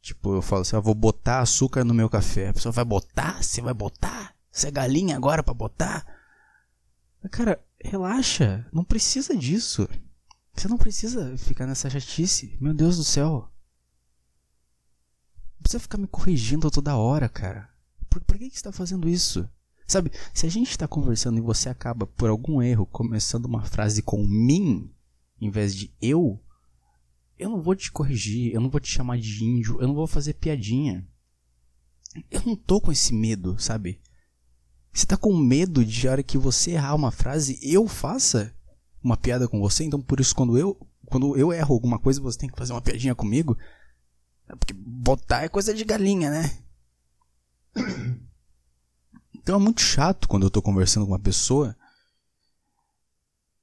Tipo, 0.00 0.36
eu 0.36 0.42
falo 0.42 0.62
assim, 0.62 0.76
eu 0.76 0.82
vou 0.82 0.94
botar 0.94 1.40
açúcar 1.40 1.84
no 1.84 1.94
meu 1.94 2.08
café. 2.08 2.48
A 2.48 2.54
pessoa 2.54 2.72
vai 2.72 2.84
botar? 2.84 3.42
Você 3.42 3.60
vai 3.60 3.74
botar? 3.74 4.34
Você 4.52 4.68
é 4.68 4.70
galinha 4.70 5.16
agora 5.16 5.42
para 5.42 5.52
botar? 5.52 6.06
Cara, 7.30 7.60
relaxa. 7.82 8.64
Não 8.72 8.84
precisa 8.84 9.36
disso. 9.36 9.88
Você 10.54 10.68
não 10.68 10.78
precisa 10.78 11.36
ficar 11.36 11.66
nessa 11.66 11.90
chatice. 11.90 12.56
Meu 12.60 12.72
Deus 12.72 12.96
do 12.96 13.04
céu. 13.04 13.50
Não 15.56 15.62
precisa 15.62 15.80
ficar 15.80 15.98
me 15.98 16.06
corrigindo 16.06 16.70
toda 16.70 16.96
hora, 16.96 17.28
cara. 17.28 17.68
Por, 18.16 18.20
por 18.20 18.38
que, 18.38 18.48
que 18.48 18.54
você 18.54 18.60
está 18.60 18.72
fazendo 18.72 19.08
isso? 19.08 19.48
Sabe, 19.86 20.10
se 20.32 20.46
a 20.46 20.48
gente 20.48 20.70
está 20.70 20.88
conversando 20.88 21.38
e 21.38 21.42
você 21.42 21.68
acaba, 21.68 22.06
por 22.06 22.30
algum 22.30 22.62
erro, 22.62 22.86
começando 22.86 23.44
uma 23.44 23.62
frase 23.62 24.02
com 24.02 24.26
mim, 24.26 24.90
em 25.40 25.50
vez 25.50 25.74
de 25.74 25.92
eu, 26.00 26.40
eu 27.38 27.50
não 27.50 27.60
vou 27.60 27.76
te 27.76 27.92
corrigir, 27.92 28.54
eu 28.54 28.60
não 28.60 28.70
vou 28.70 28.80
te 28.80 28.88
chamar 28.88 29.18
de 29.18 29.44
índio, 29.44 29.80
eu 29.80 29.86
não 29.86 29.94
vou 29.94 30.06
fazer 30.06 30.34
piadinha. 30.34 31.06
Eu 32.30 32.40
não 32.46 32.56
tô 32.56 32.80
com 32.80 32.90
esse 32.90 33.12
medo, 33.12 33.58
sabe? 33.58 34.00
Você 34.92 35.04
tá 35.04 35.18
com 35.18 35.36
medo 35.36 35.84
de 35.84 36.08
a 36.08 36.12
hora 36.12 36.22
que 36.22 36.38
você 36.38 36.70
errar 36.70 36.94
uma 36.94 37.10
frase, 37.10 37.58
eu 37.62 37.86
faça 37.86 38.54
uma 39.04 39.18
piada 39.18 39.46
com 39.46 39.60
você, 39.60 39.84
então 39.84 40.00
por 40.00 40.18
isso 40.20 40.34
quando 40.34 40.56
eu 40.56 40.74
quando 41.04 41.36
eu 41.36 41.52
erro 41.52 41.74
alguma 41.74 41.98
coisa, 41.98 42.20
você 42.20 42.38
tem 42.38 42.48
que 42.48 42.56
fazer 42.56 42.72
uma 42.72 42.80
piadinha 42.80 43.14
comigo. 43.14 43.56
É 44.48 44.56
porque 44.56 44.72
botar 44.72 45.44
é 45.44 45.48
coisa 45.48 45.74
de 45.74 45.84
galinha, 45.84 46.30
né? 46.30 46.65
Então 49.46 49.60
é 49.60 49.62
muito 49.62 49.80
chato 49.80 50.26
quando 50.26 50.44
eu 50.44 50.50
tô 50.50 50.60
conversando 50.60 51.06
com 51.06 51.12
uma 51.12 51.20
pessoa. 51.20 51.76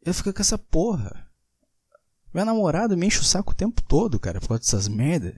Eu 0.02 0.14
fico 0.14 0.32
com 0.32 0.42
essa 0.42 0.58
porra. 0.58 1.30
Minha 2.34 2.46
namorada 2.46 2.96
me 2.96 3.06
enche 3.06 3.20
o 3.20 3.24
saco 3.26 3.52
o 3.52 3.56
tempo 3.56 3.82
todo, 3.84 4.18
cara, 4.18 4.40
por 4.40 4.48
causa 4.48 4.62
dessas 4.62 4.88
merda. 4.88 5.36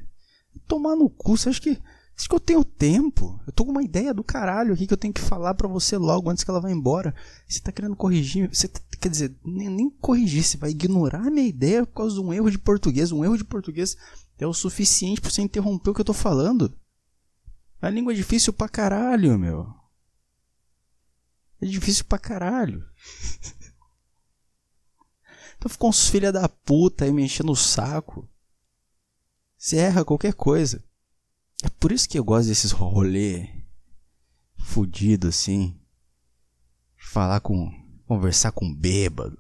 Tomar 0.67 0.96
no 0.96 1.10
cu, 1.10 1.36
você 1.36 1.50
acha 1.50 1.60
que. 1.60 1.82
Acho 2.17 2.29
que 2.29 2.36
eu 2.36 2.39
tenho 2.39 2.63
tempo. 2.63 3.41
Eu 3.48 3.51
tô 3.51 3.65
com 3.65 3.72
uma 3.72 3.84
ideia 3.84 4.13
do 4.13 4.24
caralho 4.24 4.74
aqui 4.74 4.86
que 4.86 4.94
eu 4.94 4.98
tenho 4.98 5.13
que 5.13 5.20
falar 5.20 5.55
para 5.55 5.67
você 5.67 5.98
logo 5.98 6.29
antes 6.29 6.44
que 6.44 6.51
ela 6.51 6.62
vá 6.62 6.72
embora. 6.72 7.13
Você 7.48 7.60
tá 7.60 7.72
querendo 7.72 7.96
corrigir. 7.96 8.48
Você 8.53 8.67
tá, 8.67 8.79
quer 9.01 9.10
dizer, 9.10 9.36
nem, 9.44 9.67
nem 9.67 9.89
corrigir, 9.89 10.44
você 10.44 10.58
vai 10.58 10.70
ignorar 10.70 11.27
a 11.27 11.32
minha 11.32 11.48
ideia 11.48 11.88
por 11.88 11.94
causa 11.96 12.15
de 12.15 12.22
um 12.22 12.32
erro 12.32 12.51
de 12.51 12.60
português. 12.60 13.12
Um 13.12 13.25
erro 13.25 13.36
de 13.36 13.44
português 13.44 13.98
é 14.38 14.46
o 14.46 14.53
suficiente 14.53 15.20
para 15.20 15.32
você 15.32 15.41
interromper 15.41 15.89
o 15.89 15.94
que 15.94 16.01
eu 16.01 16.05
tô 16.05 16.13
falando. 16.13 16.72
A 17.82 17.89
língua 17.89 18.13
é 18.13 18.15
difícil 18.15 18.53
pra 18.53 18.70
caralho, 18.70 19.38
meu. 19.38 19.74
É 21.62 21.65
difícil 21.65 22.05
pra 22.05 22.17
caralho. 22.17 22.88
então 25.58 25.70
ficam 25.70 25.89
uns 25.89 26.10
filha 26.10 26.32
da 26.32 26.48
puta 26.48 27.05
aí 27.05 27.12
me 27.12 27.24
enchendo 27.24 27.51
o 27.51 27.55
saco. 27.55 28.27
Você 29.58 29.77
erra 29.77 30.05
qualquer 30.05 30.34
coisa. 30.34 30.84
É 31.63 31.70
por 31.70 31.91
isso 31.91 32.08
que 32.08 32.20
eu 32.20 32.24
gosto 32.24 32.48
desses 32.48 32.72
rolê 32.72 33.50
fudido 34.58 35.27
assim. 35.27 35.79
Falar 36.98 37.39
com. 37.39 37.72
Conversar 38.05 38.51
com 38.51 38.72
bêbado. 38.72 39.38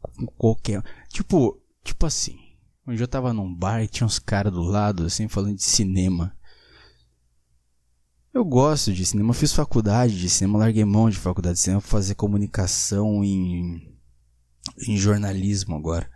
Com 0.00 0.26
qualquer. 0.28 0.82
Tipo, 1.08 1.60
tipo 1.84 2.06
assim. 2.06 2.38
Onde 2.86 3.02
eu 3.02 3.08
tava 3.08 3.32
num 3.32 3.54
bar 3.54 3.82
e 3.82 3.88
tinha 3.88 4.06
uns 4.06 4.18
caras 4.18 4.52
do 4.52 4.62
lado 4.62 5.04
assim 5.04 5.28
falando 5.28 5.56
de 5.56 5.62
cinema. 5.62 6.36
Eu 8.32 8.44
gosto 8.44 8.92
de 8.92 9.04
cinema, 9.04 9.34
fiz 9.34 9.52
faculdade 9.52 10.18
de 10.18 10.30
cinema, 10.30 10.58
larguei 10.58 10.84
mão 10.84 11.10
de 11.10 11.18
faculdade 11.18 11.56
de 11.56 11.62
cinema 11.62 11.80
para 11.80 11.90
fazer 11.90 12.14
comunicação 12.14 13.24
em, 13.24 13.98
em 14.86 14.96
jornalismo 14.96 15.74
agora. 15.74 16.08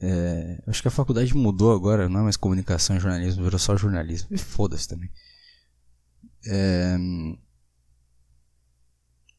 É, 0.00 0.62
acho 0.66 0.80
que 0.80 0.88
a 0.88 0.92
faculdade 0.92 1.34
mudou 1.34 1.74
agora, 1.74 2.08
não 2.08 2.20
é 2.20 2.22
mais 2.22 2.36
comunicação 2.36 2.96
e 2.96 3.00
jornalismo, 3.00 3.42
virou 3.42 3.58
só 3.58 3.76
jornalismo. 3.76 4.28
E 4.30 4.38
foda-se 4.38 4.86
também. 4.88 5.10
É, 6.46 6.96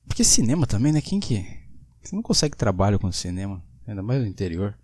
porque 0.05 0.23
cinema 0.25 0.67
também, 0.67 0.91
né? 0.91 1.01
Quem 1.01 1.19
que. 1.19 1.45
Você 2.03 2.15
não 2.15 2.21
consegue 2.21 2.57
trabalho 2.57 2.99
com 2.99 3.11
cinema, 3.11 3.63
ainda 3.87 4.03
mais 4.03 4.21
no 4.21 4.27
interior. 4.27 4.77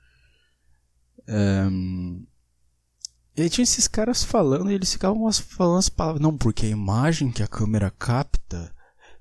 É, 1.27 1.67
e 3.37 3.43
aí 3.43 3.49
tinha 3.51 3.63
esses 3.63 3.87
caras 3.87 4.23
falando 4.23 4.71
e 4.71 4.73
eles 4.73 4.91
ficavam 4.91 5.31
falando 5.31 5.77
as 5.77 5.89
palavras. 5.89 6.19
Não, 6.19 6.35
porque 6.35 6.65
a 6.65 6.69
imagem 6.69 7.31
que 7.31 7.43
a 7.43 7.47
câmera 7.47 7.91
capta, 7.91 8.73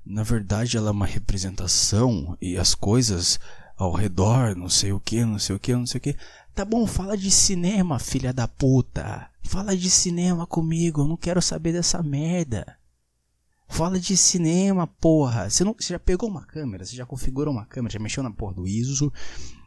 na 0.04 0.22
verdade 0.22 0.78
ela 0.78 0.88
é 0.88 0.90
uma 0.90 1.04
representação 1.04 2.34
e 2.40 2.56
as 2.56 2.74
coisas 2.74 3.38
ao 3.76 3.92
redor, 3.92 4.56
não 4.56 4.70
sei 4.70 4.90
o 4.90 4.98
que, 4.98 5.22
não 5.22 5.38
sei 5.38 5.54
o 5.54 5.58
que, 5.58 5.74
não 5.74 5.86
sei 5.86 5.98
o 5.98 6.00
que. 6.00 6.16
Tá 6.54 6.64
bom, 6.64 6.86
fala 6.86 7.14
de 7.14 7.30
cinema, 7.30 7.98
filha 7.98 8.32
da 8.32 8.48
puta. 8.48 9.28
Fala 9.42 9.76
de 9.76 9.90
cinema 9.90 10.46
comigo, 10.46 11.02
eu 11.02 11.08
não 11.08 11.16
quero 11.18 11.42
saber 11.42 11.74
dessa 11.74 12.02
merda. 12.02 12.78
Fala 13.68 14.00
de 14.00 14.16
cinema, 14.16 14.86
porra. 14.86 15.50
Você, 15.50 15.62
não, 15.62 15.74
você 15.78 15.92
já 15.92 15.98
pegou 15.98 16.30
uma 16.30 16.46
câmera, 16.46 16.86
você 16.86 16.96
já 16.96 17.04
configurou 17.04 17.52
uma 17.52 17.66
câmera, 17.66 17.92
já 17.92 17.98
mexeu 17.98 18.22
na 18.22 18.30
porra 18.30 18.54
do 18.54 18.66
ISO, 18.66 19.12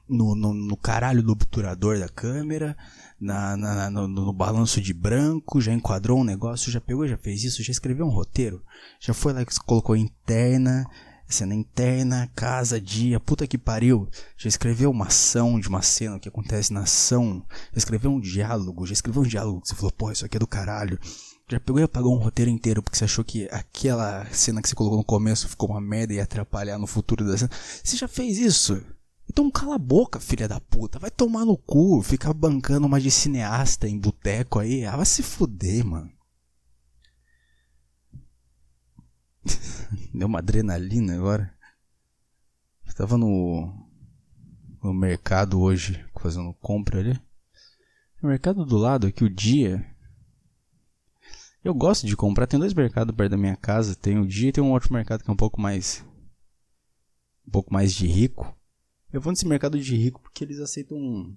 no, 0.10 0.36
no, 0.36 0.54
no 0.54 0.76
caralho 0.76 1.22
do 1.22 1.32
obturador 1.32 2.00
da 2.00 2.10
câmera, 2.10 2.76
na, 3.20 3.56
na 3.56 3.90
no, 3.90 4.08
no, 4.08 4.34
balanço 4.34 4.82
de 4.82 4.94
branco, 4.94 5.62
já 5.62 5.74
enquadrou 5.74 6.20
um 6.20 6.24
negócio, 6.24 6.72
já 6.72 6.82
pegou, 6.82 7.08
já 7.08 7.18
fez 7.18 7.44
isso, 7.44 7.64
já 7.64 7.72
escreveu 7.72 8.06
um 8.06 8.12
roteiro, 8.12 8.64
já 9.00 9.14
foi 9.14 9.34
lá 9.34 9.46
que 9.46 9.54
colocou 9.60 9.96
interna, 9.96 10.86
cena 11.28 11.54
interna, 11.54 12.30
casa, 12.36 12.82
dia, 12.82 13.20
puta 13.20 13.46
que 13.46 13.58
pariu, 13.58 14.10
já 14.36 14.50
escreveu 14.50 14.90
uma 14.90 15.08
ação 15.08 15.60
de 15.60 15.70
uma 15.70 15.82
cena 15.82 16.20
que 16.20 16.28
acontece 16.28 16.74
na 16.74 16.82
ação, 16.82 17.46
já 17.72 17.78
escreveu 17.78 18.12
um 18.12 18.20
diálogo, 18.20 18.86
já 18.86 18.94
escreveu 18.94 19.22
um 19.22 19.28
diálogo 19.28 19.62
que 19.62 19.68
você 19.68 19.76
falou, 19.76 19.92
pô, 19.92 20.12
isso 20.12 20.26
aqui 20.26 20.38
é 20.38 20.40
do 20.40 20.48
caralho. 20.48 21.00
Já 21.52 21.60
pegou 21.60 21.80
e 21.80 21.84
apagou 21.84 22.16
um 22.16 22.22
roteiro 22.22 22.52
inteiro 22.52 22.84
porque 22.84 22.96
você 22.96 23.06
achou 23.06 23.26
que 23.26 23.48
aquela 23.52 24.24
cena 24.32 24.62
que 24.62 24.70
você 24.70 24.76
colocou 24.76 25.00
no 25.00 25.04
começo 25.04 25.50
ficou 25.50 25.70
uma 25.70 25.82
merda 25.82 26.14
e 26.14 26.18
ia 26.18 26.24
atrapalhar 26.24 26.78
no 26.78 26.86
futuro 26.86 27.26
da 27.26 27.36
cena. 27.36 27.50
Você 27.84 27.98
já 27.98 28.08
fez 28.08 28.38
isso? 28.38 28.80
Então 29.30 29.52
cala 29.52 29.76
a 29.76 29.80
boca, 29.80 30.20
filha 30.20 30.48
da 30.48 30.60
puta. 30.60 30.98
Vai 30.98 31.12
tomar 31.12 31.46
no 31.46 31.56
cu, 31.56 32.02
ficar 32.02 32.34
bancando 32.34 32.88
uma 32.88 33.00
de 33.00 33.12
cineasta 33.12 33.88
em 33.88 34.00
boteco 34.00 34.60
aí. 34.60 34.86
Ah, 34.86 34.98
vai 34.98 35.06
se 35.06 35.22
fuder, 35.22 35.86
mano. 35.86 36.12
Deu 40.14 40.28
uma 40.28 40.40
adrenalina 40.40 41.16
agora. 41.16 41.54
Eu 42.88 42.94
tava 42.96 43.18
no, 43.18 43.72
no 44.84 44.94
mercado 44.94 45.62
hoje 45.62 46.04
fazendo 46.20 46.54
compra 46.56 47.00
ali. 47.00 47.22
O 48.22 48.28
mercado 48.28 48.66
do 48.66 48.78
lado 48.78 49.08
aqui, 49.08 49.24
o 49.24 49.30
dia. 49.30 49.86
Eu 51.64 51.74
gosto 51.74 52.08
de 52.08 52.18
comprar. 52.18 52.48
Tem 52.48 52.60
dois 52.60 52.74
mercados 52.74 53.16
perto 53.16 53.32
da 53.32 53.38
minha 53.38 53.56
casa. 53.56 53.96
Tem 53.96 54.18
o 54.18 54.28
dia 54.28 54.50
e 54.50 54.52
tem 54.52 54.64
um 54.64 54.72
outro 54.72 54.92
mercado 54.92 55.24
que 55.24 55.30
é 55.30 55.34
um 55.34 55.38
pouco 55.38 55.62
mais. 55.62 56.04
Um 57.48 57.52
pouco 57.52 57.72
mais 57.72 57.94
de 57.94 58.08
rico. 58.08 58.59
Eu 59.12 59.20
vou 59.20 59.32
nesse 59.32 59.48
mercado 59.48 59.80
de 59.80 59.96
rico 59.96 60.22
porque 60.22 60.44
eles 60.44 60.60
aceitam 60.60 60.98
um 60.98 61.36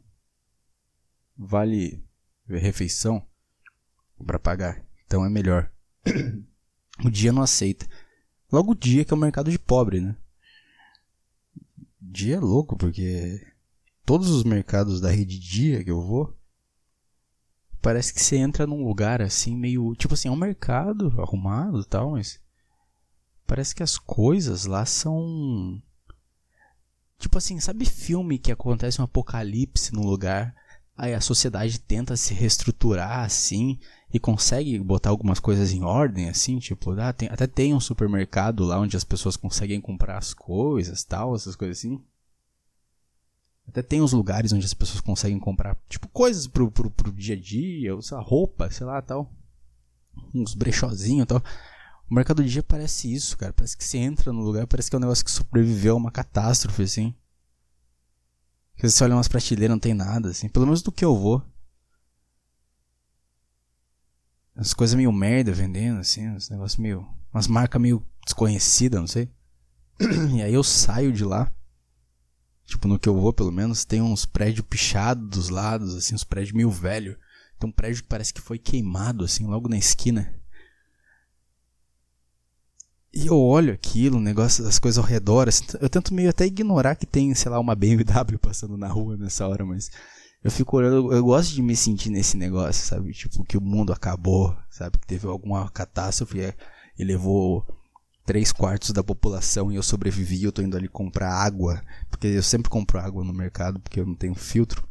vale 1.37 2.05
refeição 2.47 3.27
para 4.25 4.39
pagar. 4.39 4.85
Então 5.07 5.25
é 5.25 5.31
melhor. 5.31 5.73
o 7.05 7.11
dia 7.11 7.33
não 7.33 7.43
aceita. 7.43 7.87
Logo 8.51 8.73
o 8.73 8.77
dia 8.77 9.05
que 9.05 9.13
é 9.13 9.17
o 9.17 9.21
mercado 9.21 9.51
de 9.51 9.59
pobre, 9.59 10.01
né? 10.01 10.17
Dia 12.01 12.37
é 12.37 12.41
louco 12.41 12.77
porque 12.77 13.41
todos 14.05 14.29
os 14.29 14.45
mercados 14.45 15.01
da 15.01 15.11
rede 15.11 15.39
dia 15.39 15.83
que 15.83 15.91
eu 15.91 16.03
vou 16.03 16.37
parece 17.81 18.13
que 18.13 18.23
você 18.23 18.37
entra 18.37 18.67
num 18.67 18.85
lugar 18.85 19.21
assim 19.21 19.57
meio, 19.57 19.95
tipo 19.97 20.15
assim, 20.15 20.29
é 20.29 20.31
um 20.31 20.37
mercado 20.37 21.13
arrumado 21.21 21.85
tal, 21.85 22.13
mas 22.13 22.41
parece 23.47 23.75
que 23.75 23.83
as 23.83 23.99
coisas 23.99 24.67
lá 24.67 24.87
são 24.87 25.83
Tipo 27.23 27.39
assim, 27.39 27.61
sabe 27.61 27.85
filme 27.85 28.37
que 28.37 28.51
acontece 28.51 29.01
um 29.01 29.05
apocalipse 29.05 29.95
no 29.95 30.03
lugar, 30.03 30.53
aí 30.97 31.15
a 31.15 31.21
sociedade 31.21 31.79
tenta 31.79 32.17
se 32.17 32.35
reestruturar 32.35 33.21
assim 33.21 33.79
e 34.13 34.19
consegue 34.19 34.77
botar 34.81 35.11
algumas 35.11 35.39
coisas 35.39 35.73
em 35.73 35.85
ordem 35.85 36.29
assim, 36.29 36.59
tipo, 36.59 36.91
ah, 36.99 37.13
tem, 37.13 37.29
até 37.29 37.47
tem 37.47 37.73
um 37.73 37.79
supermercado 37.79 38.65
lá 38.65 38.81
onde 38.81 38.97
as 38.97 39.05
pessoas 39.05 39.37
conseguem 39.37 39.81
comprar 39.81 40.19
as 40.19 40.35
coisas, 40.35 41.05
tal, 41.05 41.37
essas 41.37 41.55
coisas 41.55 41.79
assim. 41.79 42.03
Até 43.69 43.83
tem 43.83 44.01
os 44.01 44.13
lugares 44.13 44.53
onde 44.53 44.67
as 44.67 44.75
pessoas 44.75 45.01
conseguem 45.01 45.39
comprar, 45.39 45.77
tipo, 45.89 46.09
coisas 46.09 46.49
pro, 46.49 46.73
pro, 46.73 46.91
pro 46.91 47.13
dia 47.13 47.37
a 47.37 47.41
dia, 47.41 48.03
sei 48.03 48.17
lá, 48.17 48.23
roupa, 48.23 48.69
sei 48.69 48.85
lá, 48.85 49.01
tal. 49.01 49.33
Uns 50.35 50.57
brechózinhos 50.57 51.29
tal. 51.29 51.41
O 52.13 52.15
mercado 52.15 52.43
do 52.43 52.49
dia 52.49 52.63
parece 52.63 53.11
isso, 53.11 53.39
cara. 53.39 53.55
Parece 53.55 53.75
que 53.75 53.83
você 53.83 53.97
entra 53.97 54.35
no 54.35 54.43
lugar, 54.43 54.67
parece 54.67 54.91
que 54.91 54.95
é 54.95 54.99
um 54.99 55.01
negócio 55.01 55.25
que 55.25 55.31
sobreviveu 55.31 55.95
a 55.95 55.97
uma 55.97 56.11
catástrofe, 56.11 56.83
assim. 56.83 57.15
Que 58.77 58.87
você 58.87 59.03
olha 59.03 59.17
umas 59.17 59.29
prateleiras, 59.29 59.75
não 59.75 59.79
tem 59.79 59.95
nada, 59.95 60.29
assim. 60.29 60.47
Pelo 60.47 60.67
menos 60.67 60.83
do 60.83 60.93
que 60.93 61.07
eu 61.07 61.17
vou. 61.17 61.43
As 64.55 64.75
coisas 64.75 64.95
meio 64.95 65.11
merda 65.11 65.53
vendendo, 65.53 66.01
assim. 66.01 66.29
Uns 66.29 66.51
negócios 66.51 66.79
meio. 66.79 67.09
Umas 67.33 67.47
marcas 67.47 67.81
meio 67.81 68.07
desconhecidas, 68.27 69.01
não 69.01 69.09
sei. 69.09 69.33
E 70.37 70.43
aí 70.43 70.53
eu 70.53 70.63
saio 70.63 71.15
de 71.15 71.25
lá. 71.25 71.51
Tipo, 72.67 72.89
no 72.89 72.99
que 72.99 73.09
eu 73.09 73.19
vou, 73.19 73.33
pelo 73.33 73.51
menos, 73.51 73.87
tem 73.87 74.03
uns 74.03 74.27
prédios 74.27 74.67
pichados 74.69 75.31
dos 75.31 75.49
lados, 75.49 75.95
assim, 75.95 76.15
uns 76.15 76.25
prédios 76.25 76.53
meio 76.55 76.71
velho. 76.71 77.19
Tem 77.59 77.71
um 77.71 77.73
prédio 77.73 78.03
que 78.03 78.09
parece 78.11 78.35
que 78.35 78.41
foi 78.43 78.59
queimado, 78.59 79.25
assim, 79.25 79.47
logo 79.47 79.67
na 79.67 79.79
esquina. 79.79 80.42
E 83.15 83.27
eu 83.27 83.39
olho 83.39 83.75
aquilo, 83.75 84.17
o 84.17 84.21
negócio, 84.21 84.67
as 84.67 84.79
coisas 84.79 84.97
ao 84.99 85.05
redor, 85.05 85.47
assim, 85.47 85.65
eu 85.81 85.91
tento 85.91 86.15
meio 86.15 86.31
até 86.31 86.47
ignorar 86.47 86.97
que 86.97 87.05
tem, 87.05 87.35
sei 87.35 87.51
lá, 87.51 87.61
uma 87.61 87.75
BMW 87.75 88.39
passando 88.41 88.77
na 88.77 88.89
rua 88.89 89.19
nessa 89.19 89.47
hora, 89.47 89.67
mas 89.67 89.91
eu 90.43 90.51
fico 90.51 90.79
olhando, 90.79 91.13
eu 91.13 91.23
gosto 91.23 91.53
de 91.53 91.61
me 91.61 91.77
sentir 91.77 92.09
nesse 92.09 92.39
negócio, 92.39 92.87
sabe? 92.87 93.13
Tipo, 93.13 93.45
que 93.45 93.59
o 93.59 93.61
mundo 93.61 93.93
acabou, 93.93 94.57
sabe? 94.71 94.99
Que 94.99 95.07
teve 95.07 95.27
alguma 95.27 95.69
catástrofe 95.71 96.55
e 96.99 97.05
levou 97.05 97.67
três 98.25 98.51
quartos 98.51 98.93
da 98.93 99.05
população 99.05 99.71
e 99.71 99.77
eu 99.77 99.83
sobrevivi, 99.83 100.43
eu 100.43 100.53
tô 100.53 100.63
indo 100.63 100.77
ali 100.77 100.89
comprar 100.89 101.35
água, 101.35 101.83
porque 102.11 102.29
eu 102.29 102.43
sempre 102.43 102.71
compro 102.71 102.99
água 102.99 103.23
no 103.23 103.35
mercado, 103.35 103.79
porque 103.79 104.01
eu 104.01 104.07
não 104.07 104.15
tenho 104.15 104.35
filtro. 104.35 104.89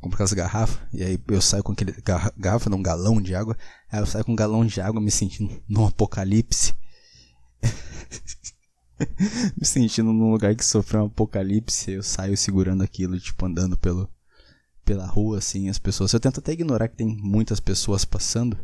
Compro 0.00 0.16
aquelas 0.16 0.32
garrafas, 0.32 0.78
e 0.92 1.02
aí 1.02 1.18
eu 1.28 1.40
saio 1.40 1.64
com 1.64 1.72
aquele 1.72 1.94
garrafa, 2.36 2.70
não, 2.70 2.78
um 2.78 2.82
galão 2.82 3.20
de 3.20 3.34
água, 3.34 3.56
aí 3.90 4.00
eu 4.00 4.06
saio 4.06 4.24
com 4.24 4.32
um 4.32 4.36
galão 4.36 4.64
de 4.64 4.80
água 4.80 5.00
me 5.00 5.10
sentindo 5.10 5.60
num 5.68 5.86
apocalipse. 5.86 6.74
me 9.56 9.64
sentindo 9.64 10.12
num 10.12 10.30
lugar 10.30 10.54
que 10.54 10.64
sofreu 10.64 11.02
um 11.02 11.06
apocalipse, 11.06 11.90
eu 11.90 12.02
saio 12.02 12.36
segurando 12.36 12.82
aquilo, 12.82 13.18
tipo, 13.18 13.44
andando 13.44 13.76
pelo, 13.76 14.08
pela 14.84 15.06
rua, 15.06 15.38
assim, 15.38 15.68
as 15.68 15.78
pessoas. 15.78 16.12
Eu 16.12 16.20
tento 16.20 16.40
até 16.40 16.52
ignorar 16.52 16.88
que 16.88 16.96
tem 16.96 17.16
muitas 17.16 17.60
pessoas 17.60 18.04
passando 18.04 18.58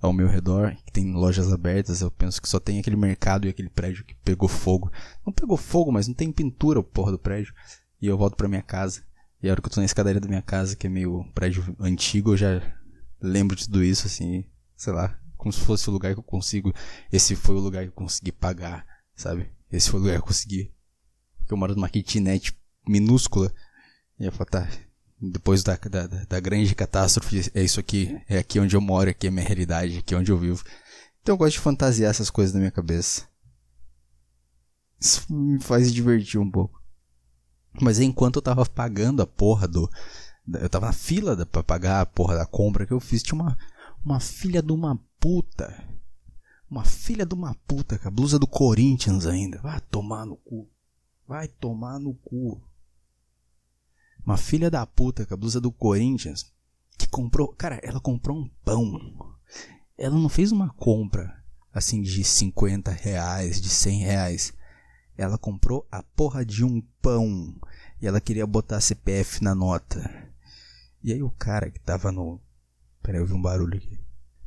ao 0.00 0.12
meu 0.12 0.28
redor, 0.28 0.74
que 0.86 0.92
tem 0.92 1.12
lojas 1.12 1.52
abertas, 1.52 2.00
eu 2.00 2.10
penso 2.10 2.40
que 2.40 2.48
só 2.48 2.58
tem 2.58 2.78
aquele 2.78 2.96
mercado 2.96 3.46
e 3.46 3.50
aquele 3.50 3.68
prédio 3.68 4.04
que 4.04 4.14
pegou 4.24 4.48
fogo. 4.48 4.90
Não 5.24 5.32
pegou 5.32 5.56
fogo, 5.56 5.92
mas 5.92 6.08
não 6.08 6.14
tem 6.14 6.32
pintura 6.32 6.80
o 6.80 6.84
porra 6.84 7.12
do 7.12 7.18
prédio. 7.18 7.52
E 8.00 8.06
eu 8.06 8.16
volto 8.16 8.34
pra 8.34 8.48
minha 8.48 8.62
casa. 8.62 9.02
E 9.42 9.48
a 9.48 9.52
hora 9.52 9.60
que 9.60 9.68
eu 9.68 9.72
tô 9.72 9.80
na 9.80 9.86
escadaria 9.86 10.20
da 10.20 10.28
minha 10.28 10.42
casa, 10.42 10.74
que 10.74 10.86
é 10.86 10.90
meio 10.90 11.24
prédio 11.34 11.76
antigo, 11.78 12.32
eu 12.32 12.36
já 12.36 12.62
lembro 13.20 13.54
de 13.54 13.66
tudo 13.66 13.84
isso, 13.84 14.06
assim, 14.06 14.44
sei 14.74 14.92
lá, 14.92 15.18
como 15.40 15.52
se 15.52 15.60
fosse 15.60 15.88
o 15.88 15.92
lugar 15.92 16.12
que 16.12 16.20
eu 16.20 16.24
consigo. 16.24 16.72
Esse 17.10 17.34
foi 17.34 17.56
o 17.56 17.60
lugar 17.60 17.82
que 17.82 17.88
eu 17.88 17.94
consegui 17.94 18.30
pagar, 18.30 18.86
sabe? 19.16 19.50
Esse 19.72 19.90
foi 19.90 19.98
o 19.98 20.02
lugar 20.02 20.16
que 20.16 20.22
eu 20.22 20.26
consegui. 20.26 20.70
Porque 21.38 21.54
eu 21.54 21.56
moro 21.56 21.74
numa 21.74 21.88
kitnet 21.88 22.56
minúscula. 22.86 23.52
E 24.18 24.26
eu 24.26 24.32
falo, 24.32 24.50
tá, 24.50 24.68
depois 25.20 25.62
da, 25.62 25.76
da, 25.76 26.06
da, 26.06 26.40
grande 26.40 26.74
catástrofe, 26.74 27.50
é 27.54 27.62
isso 27.62 27.80
aqui, 27.80 28.20
é 28.28 28.38
aqui 28.38 28.60
onde 28.60 28.76
eu 28.76 28.80
moro, 28.80 29.10
aqui 29.10 29.26
é 29.26 29.30
minha 29.30 29.46
realidade, 29.46 29.98
aqui 29.98 30.14
é 30.14 30.18
onde 30.18 30.30
eu 30.30 30.38
vivo. 30.38 30.62
Então 31.22 31.34
eu 31.34 31.38
gosto 31.38 31.54
de 31.54 31.60
fantasiar 31.60 32.10
essas 32.10 32.30
coisas 32.30 32.52
na 32.52 32.60
minha 32.60 32.70
cabeça. 32.70 33.26
Isso 35.00 35.32
me 35.32 35.58
faz 35.60 35.92
divertir 35.92 36.38
um 36.38 36.50
pouco. 36.50 36.80
Mas 37.80 37.98
enquanto 37.98 38.36
eu 38.36 38.42
tava 38.42 38.66
pagando 38.66 39.22
a 39.22 39.26
porra 39.26 39.66
do. 39.66 39.88
Eu 40.60 40.68
tava 40.68 40.86
na 40.86 40.92
fila 40.92 41.46
pra 41.46 41.62
pagar 41.62 42.00
a 42.00 42.06
porra 42.06 42.36
da 42.36 42.44
compra 42.44 42.84
que 42.84 42.92
eu 42.92 43.00
fiz, 43.00 43.22
tinha 43.22 43.40
uma, 43.40 43.56
uma 44.04 44.18
filha 44.18 44.60
de 44.60 44.72
uma 44.72 45.00
puta. 45.20 45.86
Uma 46.68 46.84
filha 46.84 47.26
de 47.26 47.34
uma 47.34 47.54
puta, 47.66 47.98
com 47.98 48.08
a 48.08 48.10
blusa 48.10 48.38
do 48.38 48.46
Corinthians 48.46 49.26
ainda. 49.26 49.60
Vai 49.60 49.80
tomar 49.82 50.24
no 50.24 50.36
cu. 50.36 50.68
Vai 51.28 51.46
tomar 51.46 52.00
no 52.00 52.14
cu. 52.14 52.60
Uma 54.24 54.36
filha 54.36 54.70
da 54.70 54.86
puta 54.86 55.26
com 55.26 55.34
a 55.34 55.36
blusa 55.36 55.60
do 55.60 55.70
Corinthians. 55.70 56.52
Que 56.96 57.06
comprou. 57.06 57.48
Cara, 57.48 57.80
ela 57.82 58.00
comprou 58.00 58.38
um 58.38 58.48
pão. 58.64 59.36
Ela 59.98 60.16
não 60.16 60.28
fez 60.28 60.50
uma 60.50 60.70
compra 60.70 61.40
assim 61.72 62.02
de 62.02 62.24
50 62.24 62.90
reais, 62.90 63.60
de 63.60 63.68
100 63.68 63.98
reais. 64.00 64.52
Ela 65.16 65.36
comprou 65.36 65.86
a 65.90 66.02
porra 66.02 66.44
de 66.44 66.64
um 66.64 66.80
pão. 67.02 67.54
E 68.00 68.06
ela 68.06 68.20
queria 68.20 68.46
botar 68.46 68.80
CPF 68.80 69.42
na 69.42 69.54
nota. 69.54 70.32
E 71.02 71.12
aí 71.12 71.22
o 71.22 71.30
cara 71.30 71.70
que 71.70 71.78
tava 71.80 72.10
no. 72.10 72.40
Peraí, 73.02 73.20
eu 73.20 73.26
vi 73.26 73.34
um 73.34 73.42
barulho 73.42 73.76
aqui. 73.76 73.98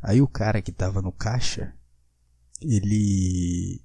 Aí 0.04 0.22
o 0.22 0.28
cara 0.28 0.62
que 0.62 0.74
tava 0.74 1.02
no 1.02 1.13
caixa, 1.13 1.74
ele. 2.62 3.82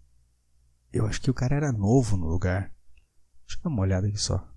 Eu 0.92 1.06
acho 1.06 1.20
que 1.20 1.30
o 1.30 1.34
cara 1.34 1.54
era 1.54 1.70
novo 1.70 2.16
no 2.16 2.26
lugar. 2.26 2.74
Deixa 3.46 3.60
eu 3.60 3.62
dar 3.62 3.70
uma 3.70 3.82
olhada 3.82 4.08
aqui 4.08 4.18
só. 4.18 4.52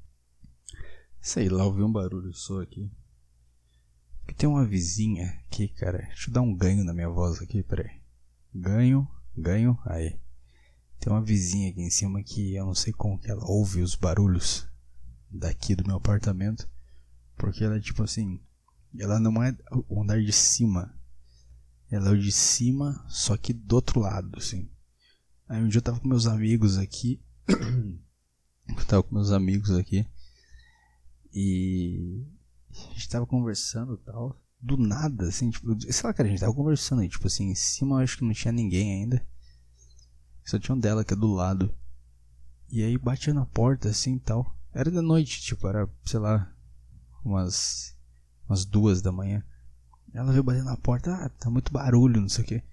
Sei 1.22 1.48
lá, 1.50 1.64
ouvi 1.64 1.84
um 1.84 1.92
barulho 1.92 2.34
só 2.34 2.64
aqui. 2.64 2.92
Aqui 4.24 4.34
tem 4.34 4.50
uma 4.50 4.66
vizinha 4.66 5.40
aqui, 5.46 5.68
cara. 5.68 6.00
Deixa 6.00 6.32
eu 6.32 6.34
dar 6.34 6.42
um 6.42 6.56
ganho 6.56 6.84
na 6.84 6.96
minha 6.96 7.10
voz 7.10 7.40
aqui, 7.40 7.62
peraí. 7.62 8.02
Ganho, 8.52 9.08
ganho, 9.38 9.78
aí. 9.86 10.20
Tem 11.00 11.14
uma 11.14 11.22
vizinha 11.22 11.70
aqui 11.70 11.82
em 11.82 11.92
cima 11.92 12.24
que 12.24 12.56
eu 12.56 12.66
não 12.66 12.74
sei 12.74 12.92
como 12.92 13.20
que 13.20 13.30
ela 13.30 13.46
ouve 13.46 13.84
os 13.84 13.94
barulhos 13.94 14.68
daqui 15.30 15.76
do 15.76 15.86
meu 15.86 15.98
apartamento. 15.98 16.68
Porque 17.38 17.64
ela 17.64 17.78
é 17.78 17.80
tipo 17.80 18.02
assim. 18.02 18.42
Ela 18.98 19.20
não 19.20 19.44
é 19.44 19.56
o 19.88 20.02
andar 20.02 20.20
de 20.20 20.34
cima 20.34 21.00
ela 21.92 22.10
é 22.10 22.12
o 22.14 22.20
de 22.20 22.32
cima, 22.32 23.06
só 23.10 23.36
que 23.36 23.52
do 23.52 23.76
outro 23.76 24.00
lado, 24.00 24.38
assim. 24.38 24.70
Aí 25.48 25.62
um 25.62 25.68
dia 25.68 25.80
eu 25.80 25.84
tava 25.84 26.00
com 26.00 26.08
meus 26.08 26.26
amigos 26.26 26.78
aqui. 26.78 27.22
eu 27.48 28.86
tava 28.88 29.04
com 29.04 29.14
meus 29.14 29.32
amigos 29.32 29.72
aqui. 29.72 30.08
E 31.34 32.26
a 32.70 32.94
gente 32.94 33.10
tava 33.10 33.28
conversando 33.28 33.96
e 33.96 33.98
tal. 34.06 34.42
Do 34.62 34.78
nada, 34.78 35.28
assim, 35.28 35.50
tipo, 35.50 35.76
sei 35.92 36.08
lá, 36.08 36.14
cara, 36.14 36.30
a 36.30 36.32
gente 36.32 36.40
tava 36.40 36.54
conversando 36.54 37.02
aí, 37.02 37.10
tipo 37.10 37.26
assim, 37.28 37.50
em 37.50 37.56
cima 37.56 37.96
eu 37.96 38.04
acho 38.04 38.18
que 38.18 38.24
não 38.24 38.32
tinha 38.32 38.52
ninguém 38.52 38.94
ainda. 38.94 39.26
Só 40.46 40.58
tinha 40.58 40.76
um 40.76 40.80
dela 40.80 41.04
que 41.04 41.14
é 41.14 41.18
do 41.18 41.34
lado. 41.34 41.76
E 42.70 42.84
aí 42.84 42.98
batia 42.98 43.34
na 43.34 43.46
porta 43.46 43.90
assim 43.90 44.16
e 44.16 44.20
tal. 44.20 44.56
Era 44.74 44.90
da 44.90 45.02
noite, 45.02 45.42
tipo, 45.42 45.68
era, 45.68 45.90
sei 46.06 46.20
lá, 46.20 46.50
umas 47.26 47.98
umas 48.48 48.64
duas 48.64 49.02
da 49.02 49.12
manhã. 49.12 49.44
Ela 50.14 50.32
veio 50.32 50.44
batendo 50.44 50.66
na 50.66 50.78
porta, 50.78 51.14
ah, 51.14 51.30
tá 51.30 51.50
muito 51.50 51.72
barulho, 51.72 52.22
não 52.22 52.30
sei 52.30 52.44
o 52.44 52.48
que. 52.48 52.64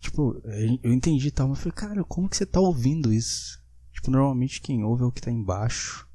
Tipo, 0.00 0.40
eu 0.82 0.92
entendi 0.92 1.30
tal, 1.30 1.48
mas 1.48 1.58
eu 1.58 1.62
falei, 1.64 1.76
cara, 1.76 2.04
como 2.04 2.28
que 2.28 2.36
você 2.36 2.46
tá 2.46 2.60
ouvindo 2.60 3.12
isso? 3.12 3.60
Tipo, 3.92 4.10
normalmente 4.10 4.60
quem 4.60 4.84
ouve 4.84 5.02
é 5.02 5.06
o 5.06 5.12
que 5.12 5.20
tá 5.20 5.30
embaixo, 5.30 6.08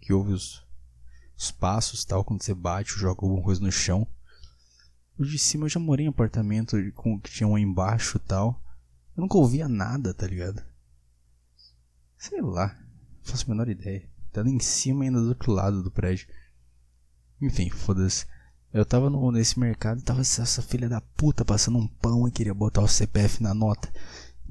que 0.00 0.12
ouve 0.12 0.32
os, 0.32 0.64
os 1.36 1.50
passos 1.50 2.04
tal, 2.04 2.24
quando 2.24 2.42
você 2.42 2.54
bate 2.54 2.92
ou 2.92 2.98
joga 2.98 3.24
alguma 3.24 3.42
coisa 3.42 3.60
no 3.60 3.72
chão. 3.72 4.06
O 5.18 5.24
de 5.24 5.38
cima 5.38 5.64
eu 5.64 5.68
já 5.70 5.80
morei 5.80 6.06
em 6.06 6.08
apartamento 6.08 6.76
com, 6.92 7.18
que 7.18 7.30
tinha 7.30 7.46
um 7.46 7.58
embaixo 7.58 8.18
tal. 8.18 8.62
Eu 9.16 9.22
nunca 9.22 9.38
ouvia 9.38 9.68
nada, 9.68 10.14
tá 10.14 10.26
ligado? 10.26 10.62
Sei 12.16 12.40
lá, 12.40 12.68
não 12.68 13.24
faço 13.24 13.44
a 13.46 13.48
menor 13.48 13.68
ideia. 13.68 14.08
Tá 14.32 14.42
em 14.42 14.60
cima 14.60 15.04
ainda 15.04 15.20
do 15.20 15.28
outro 15.28 15.52
lado 15.52 15.82
do 15.82 15.90
prédio. 15.90 16.26
Enfim, 17.40 17.68
foda-se. 17.68 18.26
Eu 18.72 18.86
tava 18.86 19.10
no, 19.10 19.30
nesse 19.30 19.60
mercado 19.60 20.00
e 20.00 20.02
tava 20.02 20.22
essa 20.22 20.62
filha 20.62 20.88
da 20.88 21.00
puta 21.00 21.44
passando 21.44 21.78
um 21.78 21.86
pão 21.86 22.26
e 22.26 22.30
queria 22.32 22.54
botar 22.54 22.80
o 22.80 22.88
CPF 22.88 23.42
na 23.42 23.52
nota. 23.52 23.92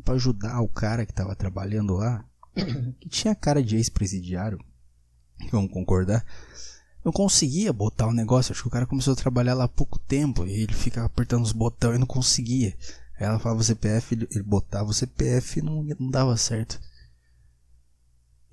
para 0.03 0.13
ajudar 0.13 0.61
o 0.61 0.67
cara 0.67 1.05
que 1.05 1.13
tava 1.13 1.35
trabalhando 1.35 1.95
lá. 1.95 2.23
Que 2.99 3.09
tinha 3.09 3.33
cara 3.33 3.63
de 3.63 3.77
ex-presidiário. 3.77 4.59
Vamos 5.51 5.71
concordar. 5.71 6.23
Eu 7.03 7.11
conseguia 7.11 7.73
botar 7.73 8.07
o 8.07 8.13
negócio. 8.13 8.51
Acho 8.51 8.61
que 8.61 8.67
o 8.67 8.71
cara 8.71 8.85
começou 8.85 9.13
a 9.13 9.15
trabalhar 9.15 9.55
lá 9.55 9.63
há 9.63 9.69
pouco 9.69 9.97
tempo. 9.97 10.45
E 10.45 10.51
ele 10.51 10.73
ficava 10.73 11.07
apertando 11.07 11.43
os 11.43 11.51
botões 11.51 11.95
e 11.95 11.99
não 11.99 12.05
conseguia. 12.05 12.77
Aí 13.17 13.25
ela 13.25 13.39
falava 13.39 13.61
o 13.61 13.63
CPF, 13.63 14.13
ele, 14.13 14.27
ele 14.31 14.43
botava 14.43 14.89
o 14.89 14.93
CPF 14.93 15.59
e 15.59 15.61
não, 15.63 15.83
não 15.99 16.09
dava 16.11 16.37
certo. 16.37 16.79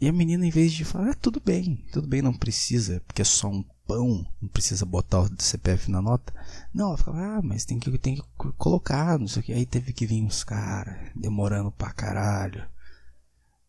E 0.00 0.06
a 0.06 0.12
menina, 0.12 0.46
em 0.46 0.50
vez 0.50 0.72
de 0.72 0.84
falar, 0.84 1.10
ah, 1.10 1.14
tudo 1.14 1.40
bem, 1.44 1.84
tudo 1.92 2.06
bem, 2.06 2.22
não 2.22 2.32
precisa, 2.32 3.02
porque 3.06 3.22
é 3.22 3.24
só 3.24 3.48
um 3.48 3.64
pão, 3.84 4.24
não 4.40 4.48
precisa 4.48 4.84
botar 4.84 5.22
o 5.22 5.30
CPF 5.38 5.90
na 5.90 6.00
nota. 6.00 6.32
Não, 6.72 6.88
ela 6.88 6.96
falava, 6.96 7.38
ah, 7.38 7.42
mas 7.42 7.64
tem 7.64 7.80
que, 7.80 7.98
tem 7.98 8.14
que 8.14 8.22
colocar, 8.56 9.18
não 9.18 9.26
sei 9.26 9.42
o 9.42 9.44
que. 9.44 9.52
Aí 9.52 9.66
teve 9.66 9.92
que 9.92 10.06
vir 10.06 10.22
uns 10.22 10.44
caras, 10.44 11.10
demorando 11.16 11.72
pra 11.72 11.92
caralho, 11.92 12.64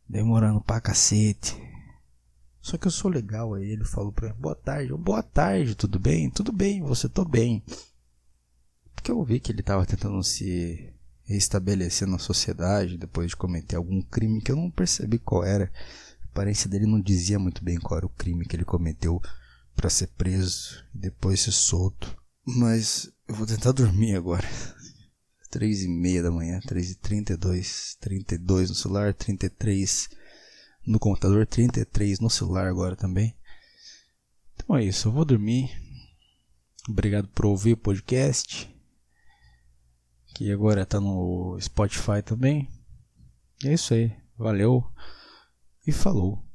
demorando 0.08 0.62
pra 0.62 0.80
cacete. 0.80 1.58
Só 2.62 2.78
que 2.78 2.86
eu 2.86 2.92
sou 2.92 3.10
legal, 3.10 3.56
aí 3.56 3.72
ele 3.72 3.86
falou 3.86 4.12
pra 4.12 4.30
mim, 4.30 4.39
boa 4.39 4.56
tarde, 4.56 4.94
boa 4.94 5.24
tarde, 5.24 5.74
tudo 5.74 5.98
bem? 5.98 6.30
Tudo 6.30 6.52
bem, 6.52 6.84
você 6.84 7.10
tô 7.10 7.26
bem. 7.26 7.63
Porque 8.94 9.12
eu 9.12 9.24
vi 9.24 9.39
que 9.39 9.52
ele 9.52 9.63
tava 9.63 9.86
tentando 9.86 10.22
se 10.24 10.94
restabelecer 11.24 12.08
na 12.08 12.20
sociedade 12.20 12.98
depois 12.98 13.30
de 13.30 13.36
cometer 13.36 13.78
algum 13.78 14.02
crime 14.02 14.42
que 14.42 14.52
eu 14.52 14.56
não 14.56 14.70
percebi 14.70 15.18
qual 15.18 15.44
era 15.44 15.72
aparência 16.30 16.70
dele 16.70 16.86
não 16.86 17.02
dizia 17.02 17.39
muito 17.39 17.63
bem 17.63 17.80
qual 17.80 17.98
era 17.98 18.06
o 18.06 18.10
crime 18.10 18.46
que 18.46 18.56
ele 18.56 18.63
cometeu 18.63 19.22
para 19.76 19.89
ser 19.89 20.08
preso 20.08 20.84
e 20.94 21.00
depois 21.00 21.42
ser 21.42 21.52
solto. 21.52 22.15
Mas 22.46 23.12
eu 23.28 23.36
vou 23.36 23.46
tentar 23.46 23.72
dormir 23.72 24.15
agora. 24.15 24.48
Três 25.52 25.84
e 25.84 25.88
meia 25.88 26.22
da 26.22 26.30
manhã, 26.30 26.60
três 26.60 26.92
e 26.92 26.96
trinta 26.96 27.34
e 27.34 27.36
dois, 27.36 27.98
trinta 28.00 28.36
e 28.36 28.38
dois 28.38 28.70
no 28.70 28.76
celular, 28.76 29.15
trinta 29.15 29.48
e 29.48 29.50
três 29.50 30.08
no 30.86 31.00
computador, 31.00 31.48
trinta 31.48 31.80
e 31.80 31.86
três 31.86 32.20
no 32.20 32.30
celular 32.30 32.68
agora 32.68 32.96
também. 32.96 33.36
Então 34.54 34.78
é 34.78 34.84
isso, 34.84 35.08
eu 35.08 35.12
vou 35.12 35.26
dormir. 35.26 35.72
Obrigado 36.88 37.28
por 37.30 37.48
ouvir 37.48 37.74
o 37.74 37.78
podcast. 37.78 38.70
Que 40.36 40.52
agora 40.52 40.86
tá 40.86 41.00
no 41.00 41.58
Spotify 41.60 42.22
também. 42.24 42.70
É 43.65 43.74
isso 43.74 43.96
aí. 43.96 44.15
Valeu 44.38 44.86
e 45.86 45.92
falou. 45.92 46.49